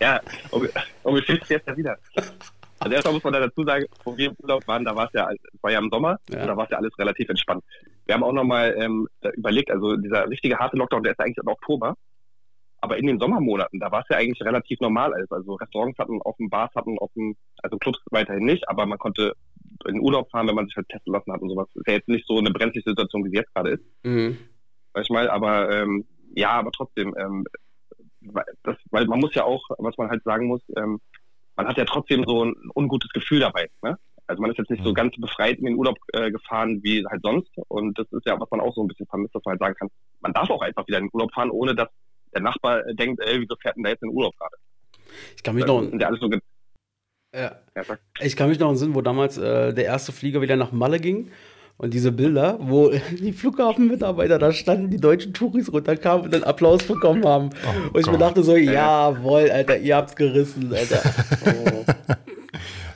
[0.00, 0.20] Ja,
[0.50, 0.68] und,
[1.04, 1.96] und es jetzt ja wieder.
[2.80, 5.12] Also erstmal muss man da dazu sagen, wo wir im Urlaub waren, da war es
[5.14, 5.30] ja,
[5.62, 6.44] war ja im Sommer, Ja.
[6.46, 7.64] da war es ja alles relativ entspannt.
[8.04, 11.48] Wir haben auch nochmal ähm, überlegt, also dieser richtige harte Lockdown, der ist eigentlich im
[11.48, 11.94] Oktober.
[12.82, 15.30] Aber in den Sommermonaten, da war es ja eigentlich relativ normal alles.
[15.32, 19.32] Also Restaurants hatten offen, Bars hatten offen, also Clubs weiterhin nicht, aber man konnte
[19.86, 21.68] in Urlaub fahren, wenn man sich halt testen lassen hat und sowas.
[21.74, 24.38] Ist ja jetzt nicht so eine brenzliche Situation, wie sie jetzt gerade ist Mhm.
[24.94, 26.04] sag ich mal, aber ähm,
[26.36, 27.44] ja, aber trotzdem, ähm,
[28.20, 31.00] weil das, weil man muss ja auch, was man halt sagen muss, ähm,
[31.56, 33.68] man hat ja trotzdem so ein ungutes Gefühl dabei.
[33.82, 33.96] Ne?
[34.26, 34.94] Also man ist jetzt nicht so Mhm.
[34.94, 37.50] ganz befreit in den Urlaub äh, gefahren wie halt sonst.
[37.68, 39.74] Und das ist ja, was man auch so ein bisschen vermisst, dass man halt sagen
[39.78, 39.88] kann,
[40.20, 41.88] man darf auch einfach wieder in den Urlaub fahren, ohne dass
[42.34, 44.56] der Nachbar äh, denkt, ey, wieso fährt denn der jetzt in den Urlaub gerade?
[45.36, 46.28] Ich kann mich noch, sind ja alles so
[47.34, 47.56] ja,
[48.20, 51.30] ich kann mich noch entsinnen, wo damals äh, der erste Flieger wieder nach Malle ging.
[51.76, 56.84] Und diese Bilder, wo die Flughafenmitarbeiter da standen, die deutschen Touris runterkamen und dann Applaus
[56.84, 57.50] bekommen haben.
[57.66, 58.20] Oh und ich mir Gott.
[58.20, 61.02] dachte so, jawohl, Alter, ihr habt's gerissen, Alter.
[61.46, 61.84] Oh.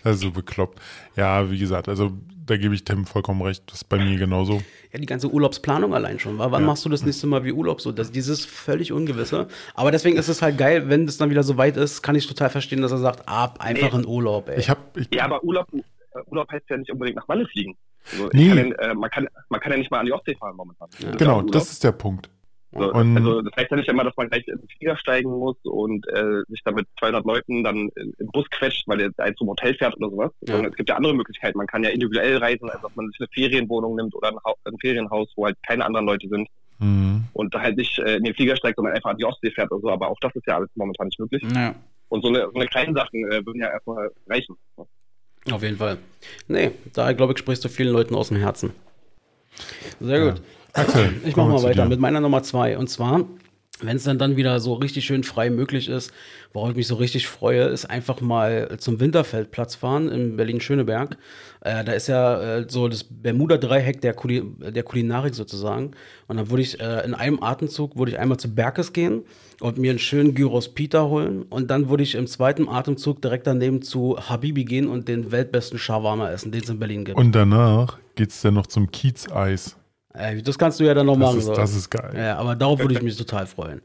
[0.05, 0.78] Das ist so bekloppt.
[1.16, 2.12] Ja, wie gesagt, also
[2.49, 3.63] da gebe ich Tim vollkommen recht.
[3.67, 4.61] Das ist bei mir genauso.
[4.93, 6.39] Ja, die ganze Urlaubsplanung allein schon.
[6.39, 6.67] Wa- Wann Ja.
[6.67, 7.93] machst du das nächste Mal wie Urlaub so?
[7.93, 9.49] Das, dieses völlig Ungewisse.
[9.75, 12.27] Aber deswegen ist es halt geil, wenn es dann wieder so weit ist, kann ich
[12.27, 14.01] total verstehen, dass er sagt, ab, einfach Nee.
[14.01, 14.59] in Urlaub, ey.
[14.59, 15.83] Ich habe, ich, Ja, aber Urlaub, äh,
[16.27, 17.77] Urlaub heißt ja nicht unbedingt nach Malle fliegen.
[18.13, 18.49] Also Nee.
[18.49, 20.89] ich kann, äh, man, kann, man kann ja nicht mal an die Ostsee fahren momentan.
[20.93, 22.31] Das ja genau, das ist der Punkt.
[22.73, 25.31] So, Und- also das heißt ja nicht immer, dass man gleich in den Flieger steigen
[25.31, 29.37] muss und äh, sich dann mit 200 Leuten dann im Bus quetscht, weil der einen
[29.37, 30.33] zum Hotel fährt oder sowas.
[30.47, 30.61] Ja.
[30.66, 31.57] Es gibt ja andere Möglichkeiten.
[31.57, 34.57] Man kann ja individuell reisen, also dass man sich eine Ferienwohnung nimmt oder ein, Hau-
[34.64, 36.47] ein Ferienhaus, wo halt keine anderen Leute sind
[36.81, 37.25] Mhm.
[37.33, 39.73] und da halt nicht äh, in den Flieger steigt, sondern einfach an die Ostsee fährt
[39.73, 39.89] oder so.
[39.91, 41.43] Aber auch das ist ja alles momentan nicht möglich.
[41.55, 41.75] Ja,
[42.11, 44.55] Und so eine, so eine kleinen Sachen äh, würden ja erstmal reichen.
[45.51, 45.99] auf jeden Fall.
[46.49, 48.73] Nee, da glaube ich, sprichst du vielen Leuten aus dem Herzen.
[50.01, 50.35] Sehr Ja.
[50.73, 52.79] Axel, Ich mache mal weiter mit meiner Nummer zwei.
[52.79, 53.25] Und zwar,
[53.81, 56.12] wenn es dann, dann wieder so richtig schön frei möglich ist,
[56.53, 61.16] worauf ich mich so richtig freue, ist einfach mal zum Winterfeldplatz fahren in Berlin-Schöneberg.
[61.61, 65.93] Äh, da ist ja äh, so das Bermuda-Dreieck der, Kuli der Kulinarik sozusagen.
[66.27, 69.23] Und dann würde ich äh, in einem Atemzug, würde ich einmal zu Berkes gehen
[69.61, 71.43] und mir einen schönen Gyros Pita holen.
[71.43, 75.79] Und dann würde ich im zweiten Atemzug direkt daneben zu Habibi gehen und den weltbesten
[75.79, 77.19] Shawarma essen, den es in Berlin gibt.
[77.19, 79.77] Und danach geht's dann noch zum Kiezeis.
[80.15, 81.39] Äh, das kannst du ja dann noch Das machen.
[81.39, 81.55] ist, so.
[81.55, 82.13] das ist geil.
[82.17, 83.83] Ja, aber darauf würde ich mich total freuen.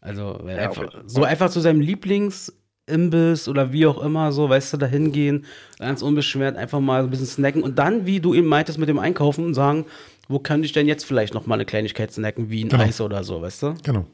[0.00, 4.76] Also, Ja, einfach, so einfach zu seinem Lieblingsimbiss oder wie auch immer, so, weißt du,
[4.78, 5.44] da hingehen,
[5.78, 8.98] ganz unbeschwert einfach mal ein bisschen snacken und dann, wie du eben meintest mit dem
[8.98, 9.86] Einkaufen, sagen,
[10.28, 12.82] wo kann ich denn jetzt vielleicht noch mal eine Kleinigkeit snacken, wie ein Genau.
[12.82, 13.74] Eis oder so, weißt du?
[13.82, 14.06] Genau.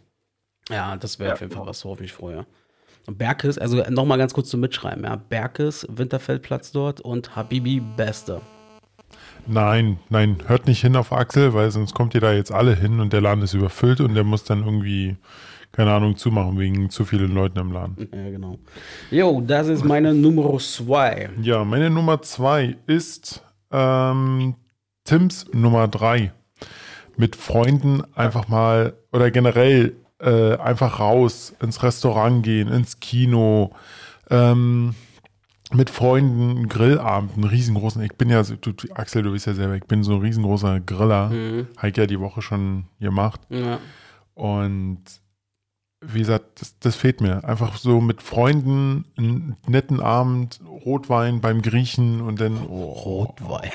[0.70, 1.34] Ja, das wäre Ja.
[1.34, 2.44] auf jeden Fall was, worauf ich mich freue.
[3.06, 7.80] Und Berkes, also noch mal ganz kurz zum Mitschreiben, ja, Berkes, Winterfeldplatz dort und Habibi
[7.80, 8.42] Beste.
[9.46, 13.00] Nein, nein, hört nicht hin auf Axel, weil sonst kommt ihr da jetzt alle hin
[13.00, 15.16] und der Laden ist überfüllt und der muss dann irgendwie,
[15.72, 18.08] keine Ahnung, zumachen wegen zu vielen Leuten im Laden.
[18.12, 18.58] Ja, genau.
[19.10, 21.30] Jo, das ist meine Nummer zwei.
[21.40, 24.54] Ja, meine Nummer zwei ist ähm,
[25.04, 26.32] Tims Nummer drei.
[27.16, 33.72] Mit Freunden einfach mal oder generell äh, einfach raus ins Restaurant gehen, ins Kino,
[34.30, 34.94] ähm,
[35.72, 38.02] mit Freunden einen Grillabend, einen riesengroßen.
[38.02, 40.80] Ich bin ja, so- du, Axel, du bist ja selber, ich bin so ein riesengroßer
[40.80, 41.30] Griller.
[41.30, 41.68] Mhm.
[41.80, 43.40] Heike ja die Woche schon gemacht.
[43.50, 43.78] Ja.
[44.34, 45.02] Und
[46.00, 47.44] wie gesagt, das, das fehlt mir.
[47.44, 53.70] Einfach so mit Freunden einen netten Abend, Rotwein beim Griechen und dann oh, Rotwein.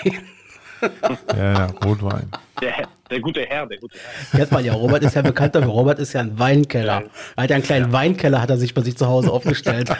[1.38, 2.30] Ja, ja, Rotwein.
[2.62, 4.40] Der, der gute Herr, der gute Herr.
[4.40, 4.74] Kennt man ja.
[4.74, 5.70] Robert ist ja bekannt dafür.
[5.70, 7.04] Robert ist ja ein Weinkeller.
[7.36, 9.90] Er hat ja einen kleinen Weinkeller, hat er sich bei sich zu Hause aufgestellt.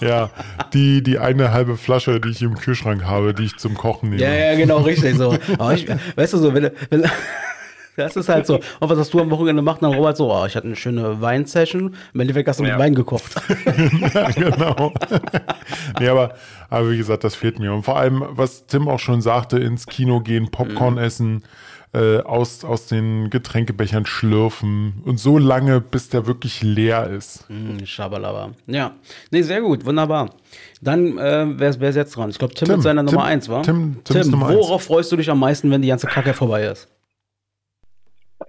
[0.00, 0.30] Ja,
[0.74, 4.20] die, die eine halbe Flasche, die ich im Kühlschrank habe, die ich zum Kochen nehme.
[4.20, 5.38] ja, ja, genau, richtig so.
[5.56, 7.08] Aber ich, weißt du so, wenn, wenn
[7.96, 8.56] das ist halt so.
[8.80, 9.82] Und was hast du am Wochenende gemacht?
[9.82, 11.94] Dann Robert so, oh, ich hatte eine schöne Weinsession.
[12.14, 12.78] Im Endeffekt hast du mit Ja.
[12.78, 13.34] Wein gekocht.
[14.14, 14.92] ja, genau.
[16.00, 16.34] nee, aber,
[16.70, 17.72] aber wie gesagt, das fehlt mir.
[17.72, 21.42] Und vor allem, was Tim auch schon sagte, ins Kino gehen, Popcorn essen,
[21.94, 27.44] äh, aus, aus den Getränkebechern schlürfen und so lange, bis der wirklich leer ist.
[27.48, 28.50] Hm, Schabalaba.
[28.66, 28.92] Ja.
[29.30, 30.30] Nee, sehr gut, wunderbar.
[30.82, 32.28] Dann, äh, wer, wer ist jetzt dran?
[32.30, 33.62] Ich glaube, Tim, Tim, mit seiner Tim, Nummer 1, war?
[33.62, 34.56] Tim- Tim ist Nummer eins.
[34.58, 36.88] worauf freust du dich am meisten, wenn die ganze Kacke vorbei ist?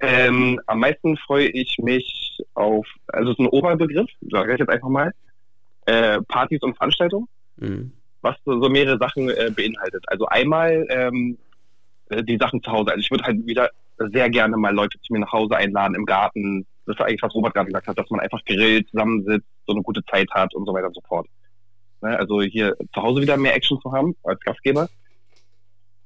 [0.01, 4.69] Ähm, am meisten freue ich mich auf, also es ist ein Oberbegriff, sage ich jetzt
[4.69, 5.11] einfach mal,
[5.85, 7.27] äh, Partys und Veranstaltungen,
[7.57, 7.91] Mhm.
[8.21, 10.03] was so, so mehrere Sachen äh, beinhaltet.
[10.07, 11.37] Also einmal ähm,
[12.09, 12.91] äh, die Sachen zu Hause.
[12.91, 13.71] Also ich würde halt wieder
[14.11, 16.67] sehr gerne mal Leute zu mir nach Hause einladen im Garten.
[16.85, 19.81] Das ist eigentlich, was Robert gerade gesagt hat, dass man einfach grillt, zusammensitzt, so eine
[19.81, 21.27] gute Zeit hat und so weiter und so fort.
[22.01, 24.87] Ne, also hier zu Hause wieder mehr Action zu haben als Gastgeber.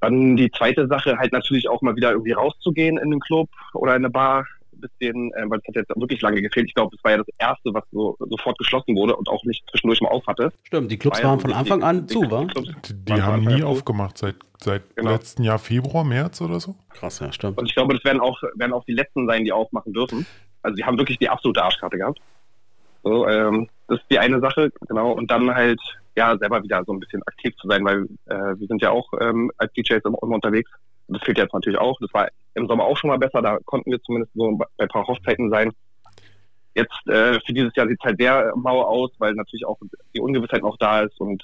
[0.02, 3.92] Dann die zweite Sache, halt natürlich auch mal wieder irgendwie rauszugehen in den Club oder
[3.96, 4.46] in eine Bar.
[4.74, 6.68] Ein bisschen, äh, weil es hat jetzt wirklich lange gefehlt.
[6.68, 9.64] Ich glaube, das war ja das erste, was so sofort geschlossen wurde und auch nicht
[9.70, 10.52] zwischendurch mal auf hatte.
[10.64, 12.46] Stimmt, die Clubs War waren von die- Anfang an die- zu, die wa?
[12.46, 13.68] Die, die haben Anfang nie an zu.
[13.68, 15.12] aufgemacht seit, seit Genau.
[15.12, 16.74] letzten Jahr Februar, März oder so.
[16.94, 17.60] Krass, ja, stimmt.
[17.60, 20.26] Und ich glaube, das werden auch, werden auch die letzten sein, die aufmachen dürfen.
[20.64, 22.20] Also die haben wirklich die absolute Arschkarte gehabt.
[23.04, 25.12] So, ähm, das ist die eine Sache, genau.
[25.12, 25.80] Und dann halt,
[26.16, 29.12] ja, selber wieder so ein bisschen aktiv zu sein, weil äh, wir sind ja auch
[29.20, 30.70] ähm, als DJs immer, immer unterwegs.
[31.08, 31.98] Das fehlt jetzt natürlich auch.
[32.00, 34.88] Das war im Sommer auch schon mal besser, da konnten wir zumindest so bei ein
[34.88, 35.72] paar Hochzeiten sein.
[36.74, 39.78] Jetzt äh, für dieses Jahr sieht es halt sehr mau aus, weil natürlich auch
[40.16, 41.44] die Ungewissheit noch da ist und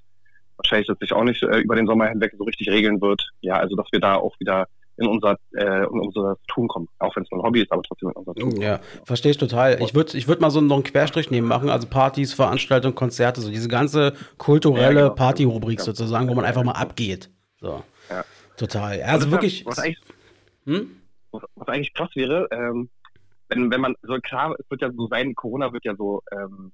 [0.56, 3.30] wahrscheinlich das sich auch nicht äh, über den Sommer hinweg so richtig regeln wird.
[3.42, 4.68] Ja, also dass wir da auch wieder
[4.98, 6.88] in unser, äh, in unser Tun kommen.
[7.00, 8.60] Auch wenn es nur ein Hobby ist, aber trotzdem in unser Tun.
[8.62, 9.82] Ja, verstehe ich total.
[9.82, 13.42] Ich würde ich würd mal so noch einen Querstrich nehmen machen, also Partys, Veranstaltungen, Konzerte,
[13.42, 15.16] so diese ganze kulturelle Ja, genau.
[15.16, 15.86] Partyrubrik Ja.
[15.86, 17.30] sozusagen, wo man einfach mal abgeht.
[17.62, 17.84] So.
[18.10, 18.24] Ja.
[18.58, 19.02] Total.
[19.04, 19.66] Also wirklich.
[19.66, 20.00] Was eigentlich,
[20.66, 20.90] Hm?
[21.32, 22.90] was, was eigentlich krass wäre, ähm,
[23.50, 26.72] wenn, wenn man, so klar, es wird ja so sein, Corona wird ja so ähm,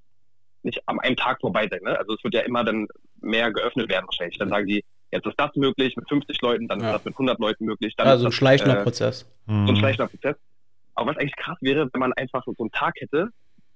[0.62, 1.98] nicht am einen Tag vorbei sein, ne?
[1.98, 2.88] Also es wird ja immer dann
[3.20, 4.38] mehr geöffnet werden wahrscheinlich.
[4.38, 4.82] Dann sagen die,
[5.14, 6.88] jetzt ist das möglich mit 50 Leuten, dann Ja.
[6.88, 7.94] ist das mit 100 Leuten möglich.
[7.96, 9.20] Dann Also ist ein das, schleichender äh, Prozess.
[9.46, 9.76] so ein Mhm.
[9.76, 10.36] schleichender Prozess.
[10.94, 13.28] Aber was eigentlich krass wäre, wenn man einfach so einen Tag hätte,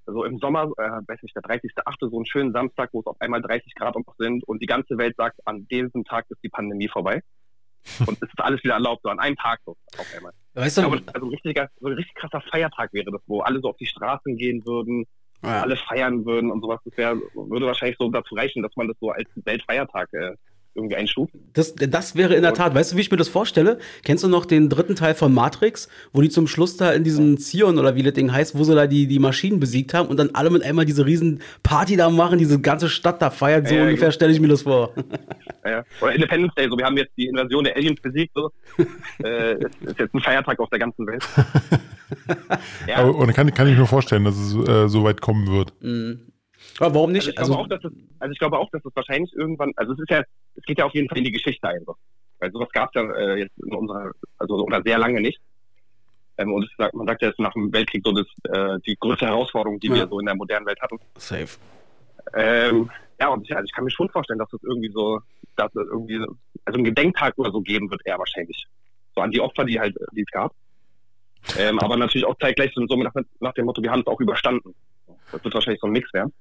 [0.06, 3.20] so im Sommer, äh, weiß nicht, der 30.8., so einen schönen Samstag, wo es auf
[3.20, 6.48] einmal 30 Grad noch sind und die ganze Welt sagt, an diesem Tag ist die
[6.48, 7.22] Pandemie vorbei.
[8.06, 10.32] Und es ist alles wieder erlaubt, so an einem Tag so auf einmal.
[10.54, 13.40] Weißt Ich du, glaube, also ein richtiger, so ein richtig krasser Feiertag wäre das, wo
[13.40, 15.06] alle so auf die Straßen gehen würden,
[15.42, 15.62] ja.
[15.62, 16.80] alle feiern würden und sowas.
[16.84, 20.34] Das wär, würde wahrscheinlich so dazu reichen, dass man das so als Weltfeiertag äh,
[20.74, 21.32] irgendwie einstuft.
[21.52, 23.78] Das, das wäre in der Tat, weißt du, wie ich mir das vorstelle?
[24.04, 27.38] Kennst du noch den dritten Teil von Matrix, wo die zum Schluss da in diesem
[27.38, 30.18] Zion oder wie das Ding heißt, wo sie da die, die Maschinen besiegt haben und
[30.18, 33.74] dann alle mit einmal diese riesen Party da machen, diese ganze Stadt da feiert, so
[33.74, 34.14] Ja, ja, ungefähr genau.
[34.14, 34.94] stelle ich mir das vor.
[35.64, 35.84] Ja.
[36.00, 38.50] Oder Independence Day, so wir haben jetzt die Invasion der Aliens besiegt, so.
[39.24, 41.26] äh, ist, ist jetzt ein Feiertag auf der ganzen Welt.
[42.86, 45.72] ja, Aber, und kann, kann ich mir vorstellen, dass es äh, so weit kommen wird.
[45.80, 46.27] Mhm.
[46.80, 47.28] Aber warum also nicht?
[47.28, 49.92] ich, glaube Also, auch, dass es, also ich glaube auch, dass es wahrscheinlich irgendwann, also
[49.92, 50.22] es ist ja,
[50.54, 51.82] es geht ja auf jeden Fall in die Geschichte ein.
[51.84, 51.94] So.
[52.38, 55.40] Weil sowas gab es ja äh, jetzt in unserer, also oder sehr lange nicht.
[56.38, 58.78] Ähm, und es sagt, man sagt ja, es ist nach dem Weltkrieg so das, äh,
[58.86, 59.94] die größte Herausforderung, die Ja.
[59.94, 60.98] wir so in der modernen Welt hatten.
[61.16, 61.58] safe.
[62.34, 65.20] Ähm, ja, und ich, also ich kann mir schon vorstellen, dass es irgendwie so,
[65.56, 66.18] dass es irgendwie,
[66.64, 68.66] also ein Gedenktag oder so geben wird, eher wahrscheinlich.
[69.16, 70.54] So an die Opfer, die halt, die es gab.
[71.58, 74.74] Ähm, aber natürlich auch zeitgleich so nach, nach dem Motto, wir haben es auch überstanden.
[75.32, 76.32] Das wird wahrscheinlich so ein Mix werden.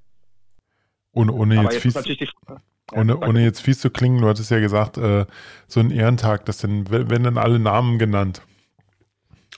[1.18, 2.58] Ohne, ohne, jetzt jetzt fies, die ja,
[2.94, 5.26] ohne, ohne jetzt fies zu klingen, du hattest ja gesagt, äh,
[5.68, 8.42] so ein Ehrentag, das dann, wenn dann alle Namen genannt.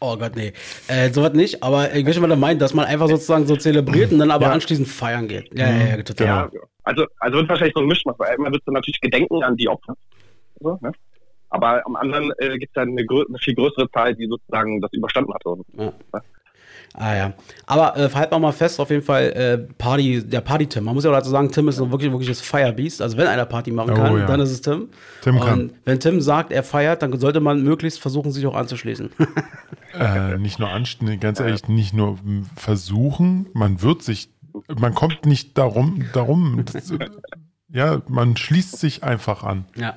[0.02, 0.54] Oh Gott, nee.
[0.88, 4.14] Äh, sowas nicht, aber ich weiß, was er meint, dass man einfach sozusagen so zelebriert
[4.14, 4.52] und dann aber Ja.
[4.54, 5.58] anschließend feiern geht.
[5.58, 6.50] Ja, ja, ja, total.
[6.50, 6.64] Genau.
[6.64, 9.58] Ja, also, also wird wahrscheinlich so ein Mischmasch, weil einmal wird es natürlich gedenken an
[9.58, 9.96] die Opfer.
[10.62, 10.94] So, ne?
[11.50, 14.94] Aber am anderen äh, gibt es dann eine, eine viel größere Zahl, die sozusagen das
[14.94, 15.42] überstanden hat.
[15.44, 15.66] So.
[15.78, 15.92] Ja.
[16.96, 17.34] Ah ja.
[17.66, 20.84] Aber äh, halt mal fest, auf jeden Fall äh, Party, der Party-Tim.
[20.84, 23.02] Man muss ja auch dazu sagen, Tim ist so wirklich, wirklich das Firebeast.
[23.02, 24.26] Also wenn einer Party machen Oh, kann, ja.
[24.26, 24.90] dann ist es Tim.
[25.22, 25.72] Tim Und kann.
[25.86, 29.12] wenn Tim sagt, er feiert, dann sollte man möglichst versuchen, sich auch anzuschließen.
[29.92, 32.20] Äh, nicht nur anständig, ganz ehrlich, nicht nur
[32.56, 34.30] versuchen, man wird sich,
[34.80, 37.10] man kommt nicht darum, darum, das, äh,
[37.74, 39.66] ja, man schließt sich einfach an.
[39.76, 39.96] ja.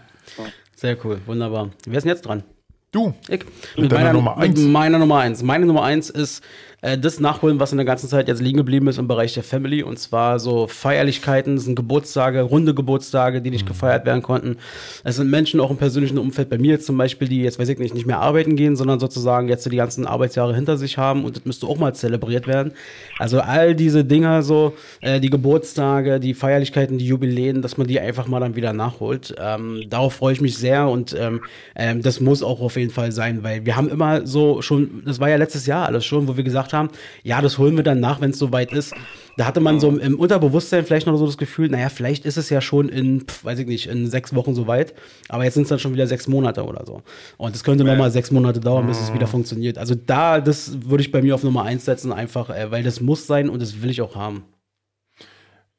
[0.74, 1.68] Sehr cool, wunderbar.
[1.86, 2.42] Wer ist denn jetzt dran?
[2.90, 3.44] Du, Ich.
[3.76, 4.58] Mit deiner Nummer eins.
[4.60, 5.42] Mit meiner Nummer eins.
[5.42, 6.42] Meine Nummer eins ist
[6.82, 9.42] äh, das Nachholen, was in der ganzen Zeit jetzt liegen geblieben ist im Bereich der
[9.42, 9.82] Family.
[9.82, 13.54] Und zwar so Feierlichkeiten, es sind Geburtstage, runde Geburtstage, die Mhm.
[13.54, 14.56] nicht gefeiert werden konnten.
[15.04, 17.68] Es sind Menschen auch im persönlichen Umfeld, bei mir jetzt zum Beispiel, die jetzt, weiß
[17.68, 20.98] ich nicht, nicht mehr arbeiten gehen, sondern sozusagen jetzt so die ganzen Arbeitsjahre hinter sich
[20.98, 21.24] haben.
[21.24, 22.72] Und das müsste auch mal zelebriert werden.
[23.18, 28.00] Also all diese Dinger so, äh, die Geburtstage, die Feierlichkeiten, die Jubiläen, dass man die
[28.00, 29.34] einfach mal dann wieder nachholt.
[29.38, 31.42] Ähm, darauf freue ich mich sehr und ähm,
[31.76, 35.20] ähm, das muss auch auf jeden Fall sein, weil wir haben immer so schon, das
[35.20, 36.88] war ja letztes Jahr alles schon, wo wir gesagt haben,
[37.22, 38.94] ja, das holen wir dann nach, wenn es soweit ist.
[39.36, 42.50] Da hatte man so im- Unterbewusstsein vielleicht noch so das Gefühl, naja, vielleicht ist es
[42.50, 44.94] ja schon in, pf, weiß ich nicht, in sechs Wochen soweit,
[45.28, 47.02] aber jetzt sind es dann schon wieder sechs Monate oder so.
[47.38, 49.78] Und es könnte nochmal sechs Monate dauern, bis es wieder funktioniert.
[49.78, 53.00] Also da, das würde ich bei mir auf Nummer eins setzen, einfach, äh, weil das
[53.00, 54.44] muss sein und das will ich auch haben.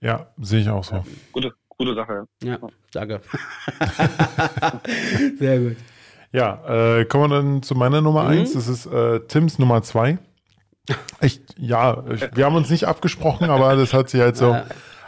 [0.01, 1.03] ja, sehe ich auch so.
[1.31, 2.25] Gute, gute Sache.
[2.43, 2.57] Ja,
[2.91, 3.21] danke.
[5.39, 5.77] Sehr gut.
[6.31, 8.29] Ja, äh, kommen wir dann zu meiner Nummer Mhm.
[8.29, 8.53] eins.
[8.53, 10.17] Das ist äh, Tims Nummer zwei.
[11.21, 14.55] Ich, ja, ich, wir haben uns nicht abgesprochen, aber das hat sich halt so.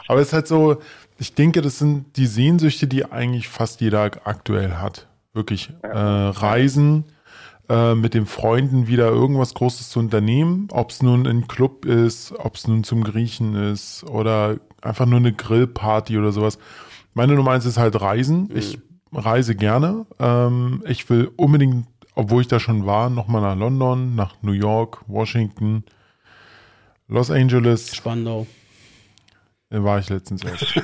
[0.08, 0.78] Aber es ist halt so,
[1.18, 5.08] ich denke, das sind die Sehnsüchte, die eigentlich fast jeder aktuell hat.
[5.34, 5.72] Wirklich.
[5.82, 7.06] Äh, Reisen,
[7.68, 10.68] äh, mit den Freunden wieder irgendwas Großes zu unternehmen.
[10.72, 15.20] Ob es nun ein Club ist, ob es nun zum Griechen ist oder einfach nur
[15.20, 16.60] eine Grillparty oder sowas.
[17.14, 18.50] Meine Nummer eins ist halt Reisen.
[18.54, 18.80] Ich
[19.12, 20.06] reise gerne.
[20.20, 25.02] Ähm, ich will unbedingt, obwohl ich da schon war, nochmal nach London, nach New York,
[25.08, 25.84] Washington,
[27.08, 27.96] Los Angeles.
[27.96, 28.48] Spandau.
[29.70, 30.66] Da war ich letztens erst.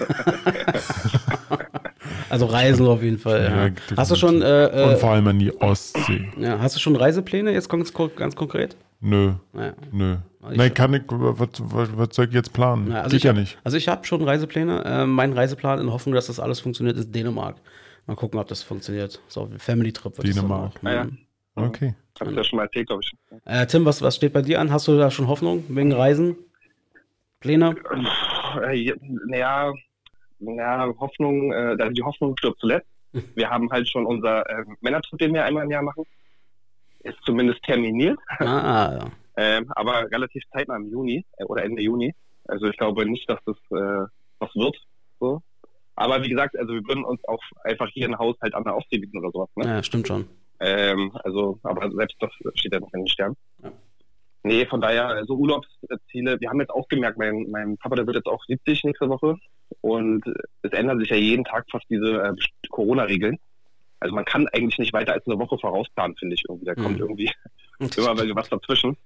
[2.29, 3.43] Also Reisen auf jeden Fall.
[3.43, 3.97] Ja, Ja.
[3.97, 6.29] Hast du schon, äh, Und äh, vor allem an die Ostsee.
[6.37, 8.75] ja, hast du schon Reisepläne jetzt ganz, ko- ganz konkret?
[9.01, 9.73] Nö, Naja.
[9.91, 10.15] nö.
[10.51, 12.89] Ich- Nein, kann ich, was, was, was soll ich jetzt planen?
[12.91, 13.57] Ja, also Geht ja hab, nicht.
[13.65, 14.83] Also ich habe schon Reisepläne.
[14.85, 17.57] Äh, mein Reiseplan in Hoffnung, dass das alles funktioniert, ist Dänemark.
[18.07, 19.21] Mal gucken, ob das funktioniert.
[19.27, 20.17] So, Family Trip.
[20.17, 20.73] wird das Dänemark.
[20.77, 20.83] auch.
[20.83, 21.03] Ah, ja.
[21.05, 21.17] Mhm.
[21.55, 21.95] Okay.
[22.19, 23.11] Hab ich ja schon mal erzählt, glaube ich.
[23.45, 24.71] Äh, Tim, was, was steht bei dir an?
[24.71, 26.35] Hast du da schon Hoffnung wegen Reisen?
[27.39, 27.75] Pläne?
[28.63, 28.93] Äh, ja,
[29.27, 29.73] Naja,
[30.39, 32.87] naja, Hoffnung, äh, also die Hoffnung stirbt zuletzt.
[33.35, 36.05] Wir haben halt schon unser äh, Männertrip, den wir einmal im Jahr machen.
[37.03, 39.11] Ist zumindest terminiert, Ah, ja.
[39.37, 42.13] ähm, aber relativ zeitnah im Juni äh, oder Ende Juni.
[42.45, 44.05] Also ich glaube nicht, dass das äh,
[44.39, 44.77] was wird.
[45.19, 45.41] So.
[45.95, 48.75] Aber wie gesagt, also wir würden uns auch einfach hier ein Haus halt an der
[48.75, 49.49] Ostsee bieten oder sowas.
[49.55, 49.65] Ne?
[49.65, 50.25] ja, stimmt schon.
[50.59, 53.37] Ähm, also, aber selbst das steht ja nicht in den Sternen.
[53.63, 53.71] Ja.
[54.43, 58.15] Nee, von daher, also Urlaubsziele, wir haben jetzt auch gemerkt, mein, mein Papa, der wird
[58.15, 59.37] jetzt auch 70 nächste Woche
[59.81, 60.23] und
[60.63, 62.33] es ändern sich ja jeden Tag fast diese äh,
[62.69, 63.37] Corona-Regeln.
[63.99, 66.65] Also man kann eigentlich nicht weiter als eine Woche vorausplanen, finde ich irgendwie.
[66.65, 67.01] Da kommt Mhm.
[67.01, 67.31] irgendwie
[67.97, 68.97] immer was dazwischen.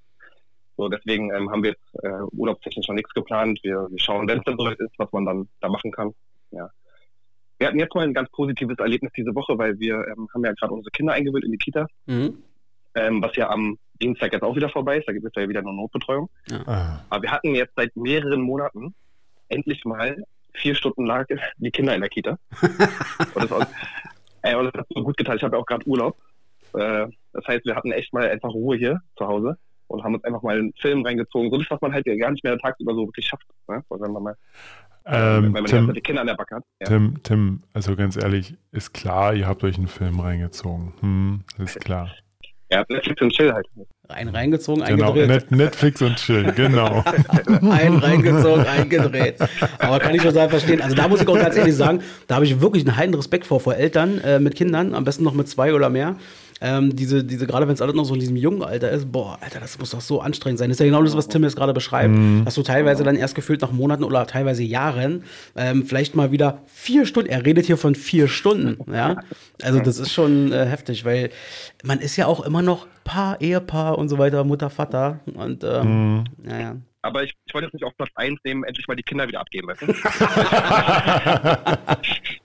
[0.77, 3.59] So, deswegen ähm, haben wir jetzt äh, urlaubstechnisch noch nichts geplant.
[3.63, 6.13] Wir, wir schauen, wenn es dann soweit ist, was man dann da machen kann.
[6.51, 6.69] Ja.
[7.57, 10.51] Wir hatten jetzt mal ein ganz positives Erlebnis diese Woche, weil wir ähm, haben ja
[10.53, 12.37] gerade unsere Kinder eingewöhnt in die Kita, Mhm.
[12.95, 15.07] ähm, was ja am Dienstag jetzt auch wieder vorbei ist.
[15.07, 16.29] Da gibt es ja wieder eine Notbetreuung.
[16.65, 18.93] Ah, Aber wir hatten jetzt seit mehreren Monaten
[19.47, 20.21] endlich mal
[20.53, 21.25] vier Stunden lang
[21.57, 22.37] die Kinder in der Kita.
[22.61, 23.65] und, das, auch-
[24.41, 25.37] ey, und das hat so gut getan.
[25.37, 26.17] Ich habe ja auch gerade Urlaub.
[26.73, 29.57] Äh, das heißt, wir hatten echt mal einfach Ruhe hier zu Hause
[29.88, 31.49] und haben uns einfach mal einen Film reingezogen.
[31.51, 33.45] So das, was man halt gar nicht mehr tagsüber so wirklich schafft.
[33.67, 33.83] Ne?
[33.89, 34.36] Also wenn man mal,
[35.05, 36.63] ähm, wenn man die ganze Tim, Zeit die Kinder an der Backe hat.
[36.81, 36.88] Ja.
[36.88, 40.93] Tim, Tim, also ganz ehrlich, ist klar, ihr habt euch einen Film reingezogen.
[40.99, 42.11] Hm, ist klar.
[42.71, 43.67] ja, Netflix und Chill halt.
[44.07, 45.27] Ein reingezogen, Genau, eingedreht.
[45.27, 47.03] Net Netflix und Chill, genau.
[47.47, 49.38] Ein reingezogen, eingedreht.
[49.79, 50.81] Aber kann ich schon sagen, verstehen.
[50.81, 53.47] Also da muss ich auch ganz ehrlich sagen, da habe ich wirklich einen heiden Respekt
[53.47, 56.17] vor, vor Eltern äh, mit Kindern, am besten noch mit zwei oder mehr.
[56.62, 59.38] Ähm, diese, diese, gerade wenn es alles noch so in diesem jungen Alter ist, boah,
[59.41, 60.70] Alter, das muss doch so anstrengend sein.
[60.70, 62.16] Das ist ja genau das, was Tim jetzt gerade beschreibt.
[62.45, 65.24] Dass du teilweise dann erst gefühlt nach Monaten oder teilweise Jahren
[65.56, 69.18] ähm, vielleicht mal wieder vier Stunden, er redet hier von vier Stunden, ja.
[69.62, 71.30] Also das ist schon äh, heftig, weil
[71.84, 76.24] man ist ja auch immer noch Paar, Ehepaar und so weiter, Mutter, Vater und ähm,
[76.41, 76.78] naja.
[77.01, 79.41] Aber ich, ich wollte jetzt nicht auf Platz 1 nehmen, endlich mal die Kinder wieder
[79.41, 79.70] abgeben.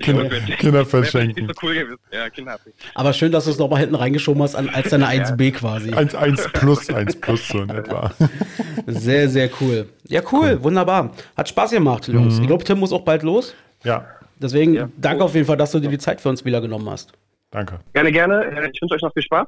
[0.00, 0.28] Kinder,
[0.58, 1.46] Kinder verschenken.
[1.48, 1.98] So cool.
[2.12, 2.58] Ja, Kinder.
[2.94, 5.92] Aber schön, dass du es nochmal hinten reingeschoben hast als deine 1B quasi.
[5.92, 8.12] 1, 1 plus, 1 plus so in etwa.
[8.86, 9.88] Sehr, sehr cool.
[10.06, 11.10] Ja, cool, wunderbar.
[11.36, 12.38] Hat Spaß gemacht, Jungs.
[12.38, 13.54] Ich glaube, Tim muss auch bald los.
[13.84, 14.06] Ja,
[14.40, 14.88] Deswegen Ja.
[14.96, 17.12] danke auf jeden Fall, dass du dir die Zeit für uns wieder genommen hast.
[17.50, 17.80] danke.
[17.92, 18.44] Gerne, gerne.
[18.44, 19.46] Äh, Ich wünsche euch noch viel Spaß.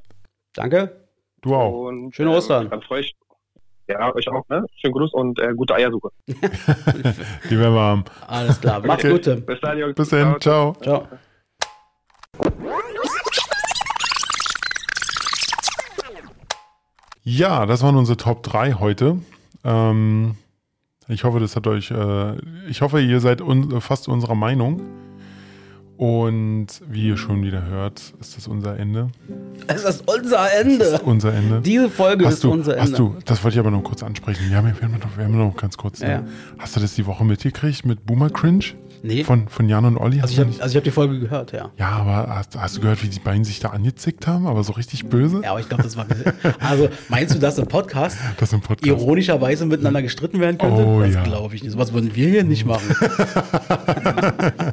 [0.54, 0.96] Danke.
[1.42, 1.86] Du auch.
[1.88, 2.64] Und, Schöne Ostern.
[2.64, 3.14] Ähm, dann freue ich
[3.90, 4.48] Ja, euch auch.
[4.48, 4.64] Ne?
[4.80, 6.10] Schönen Gruß und äh, gute Eiersuche.
[6.26, 8.04] Die werden wir haben.
[8.26, 8.80] Alles klar.
[8.86, 9.12] Macht's Okay.
[9.32, 9.46] gut.
[9.46, 9.94] Bis dann, Jungs.
[9.94, 10.40] Bis dann.
[10.40, 10.76] Ciao.
[10.80, 11.08] Ciao.
[17.22, 19.18] Ja, das waren unsere Top 3 heute.
[19.64, 20.36] Ähm,
[21.08, 22.36] ich hoffe, das hat euch, äh,
[22.68, 24.80] ich hoffe, ihr seid un fast unserer Meinung.
[26.00, 29.08] Und wie ihr schon wieder hört, ist das unser Ende.
[29.66, 30.98] Es ist unser Ende.
[31.04, 31.60] Unser Ende.
[31.60, 32.82] Diese Folge hast ist du, unser Ende.
[32.84, 34.48] hast du, das wollte ich aber noch kurz ansprechen.
[34.48, 36.00] Wir haben, wir haben, noch, wir haben noch ganz kurz.
[36.00, 36.08] Ne?
[36.08, 36.24] Ja.
[36.58, 38.64] Hast du das die Woche mitgekriegt mit Boomer Cringe?
[39.02, 39.24] Nee.
[39.24, 40.20] Von, von Jan und Olli?
[40.20, 41.70] also ich habe also hab die Folge gehört, ja.
[41.78, 44.46] Ja, aber hast, hast du gehört, wie die beiden sich da angezickt haben?
[44.46, 45.40] Aber so richtig böse?
[45.42, 46.06] Ja, aber ich glaube, das war.
[46.60, 48.86] Also, meinst du, dass im Podcast Das im Podcast.
[48.86, 50.84] ironischerweise miteinander gestritten werden könnte?
[50.84, 51.22] Oh, das ja.
[51.22, 51.76] glaube ich nicht.
[51.78, 52.90] Was würden wir hier nicht machen?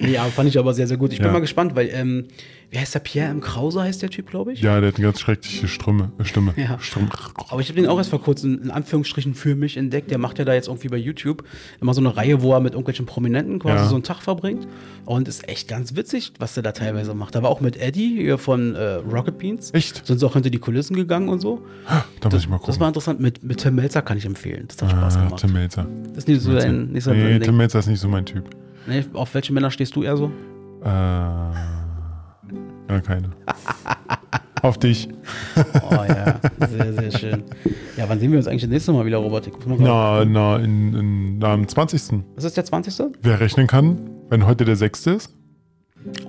[0.00, 1.12] nee, aber fand ich aber sehr, sehr gut.
[1.12, 1.32] Ich bin Ja.
[1.32, 2.26] mal gespannt, weil, ähm,
[2.70, 3.00] wie heißt der?
[3.00, 3.40] Pierre M.
[3.40, 4.60] Krause heißt der Typ, glaube ich.
[4.60, 6.12] Ja, der hat eine ganz schreckliche Stimme.
[6.18, 6.54] äh, Stimme.
[6.56, 6.78] Ja.
[6.80, 7.08] Stimme.
[7.48, 10.10] Aber ich habe den auch erst vor kurzem in Anführungsstrichen für mich entdeckt.
[10.10, 11.42] Der macht ja da jetzt irgendwie bei YouTube
[11.80, 13.88] immer so eine Reihe, wo er mit irgendwelchen Prominenten quasi Ja.
[13.88, 14.68] so einen Tag verbringt.
[15.04, 17.34] Und ist echt ganz witzig, was der da teilweise macht.
[17.34, 19.74] Aber auch mit Eddie hier von äh, Rocket Beans.
[19.74, 20.06] Echt?
[20.06, 21.62] Sind sie auch hinter die Kulissen gegangen und so.
[22.20, 22.72] Da muss ich mal gucken.
[22.72, 23.18] Das war interessant.
[23.18, 24.66] Mit, mit Tim Melzer kann ich empfehlen.
[24.68, 25.40] Das hat Spaß ah, gemacht.
[25.40, 25.86] Tim Melzer.
[26.10, 27.56] Das ist nicht so dein, nicht so Nee, Tim.
[27.56, 28.44] Melzer ist nicht so mein Typ.
[28.86, 30.30] Nee, auf welche Männer stehst du eher so?
[30.84, 30.88] Äh,
[32.90, 33.30] ja, keine.
[34.62, 35.08] Auf dich.
[35.56, 36.38] Oh ja,
[36.68, 37.44] sehr, sehr schön.
[37.96, 39.50] Ja, wann sehen wir uns eigentlich das nächste Mal wieder, Robert?
[39.66, 41.94] Na, na, in, in, na, am 20.
[41.94, 43.06] Ist das der 20.?
[43.22, 45.06] Wer rechnen kann, wenn heute der 6.
[45.06, 45.34] ist?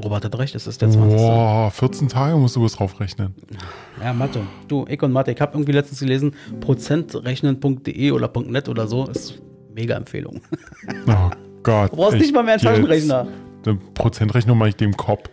[0.03, 1.18] Robert hat recht, es ist der 20.
[1.18, 3.36] Boah, 14 Tage musst du was drauf rechnen.
[4.01, 4.41] Ja, Mathe.
[4.68, 5.32] Du, ich und Mathe.
[5.32, 9.41] Ich habe irgendwie letztens gelesen, prozentrechnen.de oder .net oder so ist
[9.74, 10.41] mega Empfehlung.
[11.07, 11.30] Oh
[11.64, 11.91] Gott.
[11.91, 12.64] Du brauchst nicht mal mehr einen.
[12.64, 13.28] Taschenrechner.
[13.66, 15.30] Eine Prozentrechnung mache ich dem Kopf.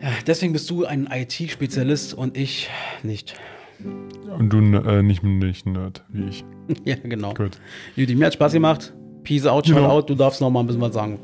[0.00, 2.68] Ja, deswegen bist du ein IT-Spezialist und ich
[3.02, 3.34] nicht.
[4.38, 6.44] Und du äh, nicht, nicht ein Nerd, wie ich.
[6.84, 7.34] ja, genau.
[7.34, 7.58] Gut.
[7.96, 8.92] Judy, mir hat Spaß gemacht.
[9.24, 9.90] Peace out, shout Genau.
[9.90, 10.10] out.
[10.10, 11.18] Du darfst noch mal ein bisschen was sagen.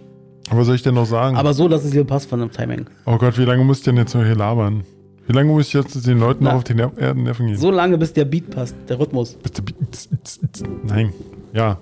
[0.50, 1.36] Aber was soll ich denn noch sagen?
[1.36, 2.86] Aber so, dass es dir passt von dem Timing.
[3.06, 4.84] oh Gott, wie lange muss ich denn jetzt noch hier labern?
[5.26, 6.50] Wie lange muss ich jetzt den Leuten Na.
[6.50, 7.56] noch auf die Ner äh, Nerven gehen?
[7.56, 9.34] So lange, bis der Beat passt, der Rhythmus.
[9.42, 9.78] Bitte, bitte.
[10.84, 11.12] Nein.
[11.54, 11.78] Ja.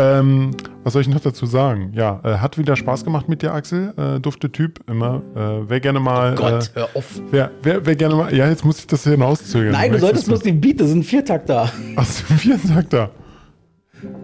[0.00, 1.92] Ähm, was soll ich noch dazu sagen?
[1.94, 3.92] Ja, äh, hat wieder Spaß gemacht mit dir, Axel.
[3.96, 5.22] Äh, dufte Typ, immer.
[5.36, 6.34] Äh, wer gerne mal.
[6.34, 7.20] Gott, Äh, hör auf.
[7.30, 8.34] wer, wer, wer gerne mal.
[8.34, 9.72] Ja, jetzt muss ich das hier hinauszögern.
[9.72, 11.70] Nein, du solltest bloß den Beat, das sind Viertakter.
[11.96, 13.10] Achso, vier sagt er.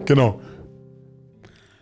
[0.05, 0.41] Genau.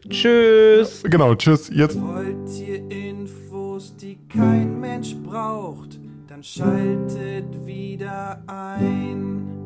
[0.10, 1.02] Tschüss.
[1.04, 1.70] Genau, tschüss.
[1.74, 2.00] Jetzt.
[2.00, 9.64] Wollt ihr Infos, die kein Mensch braucht, dann schaltet wieder ein.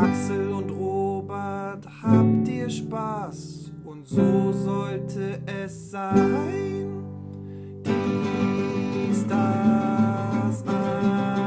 [0.00, 7.04] Axel und Robert habt ihr Spaß und so sollte es sein.
[7.84, 11.37] Die Stars Ananas,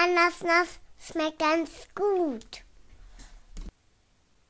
[0.00, 2.67] Ana Anasnas schmeckt ganz gut.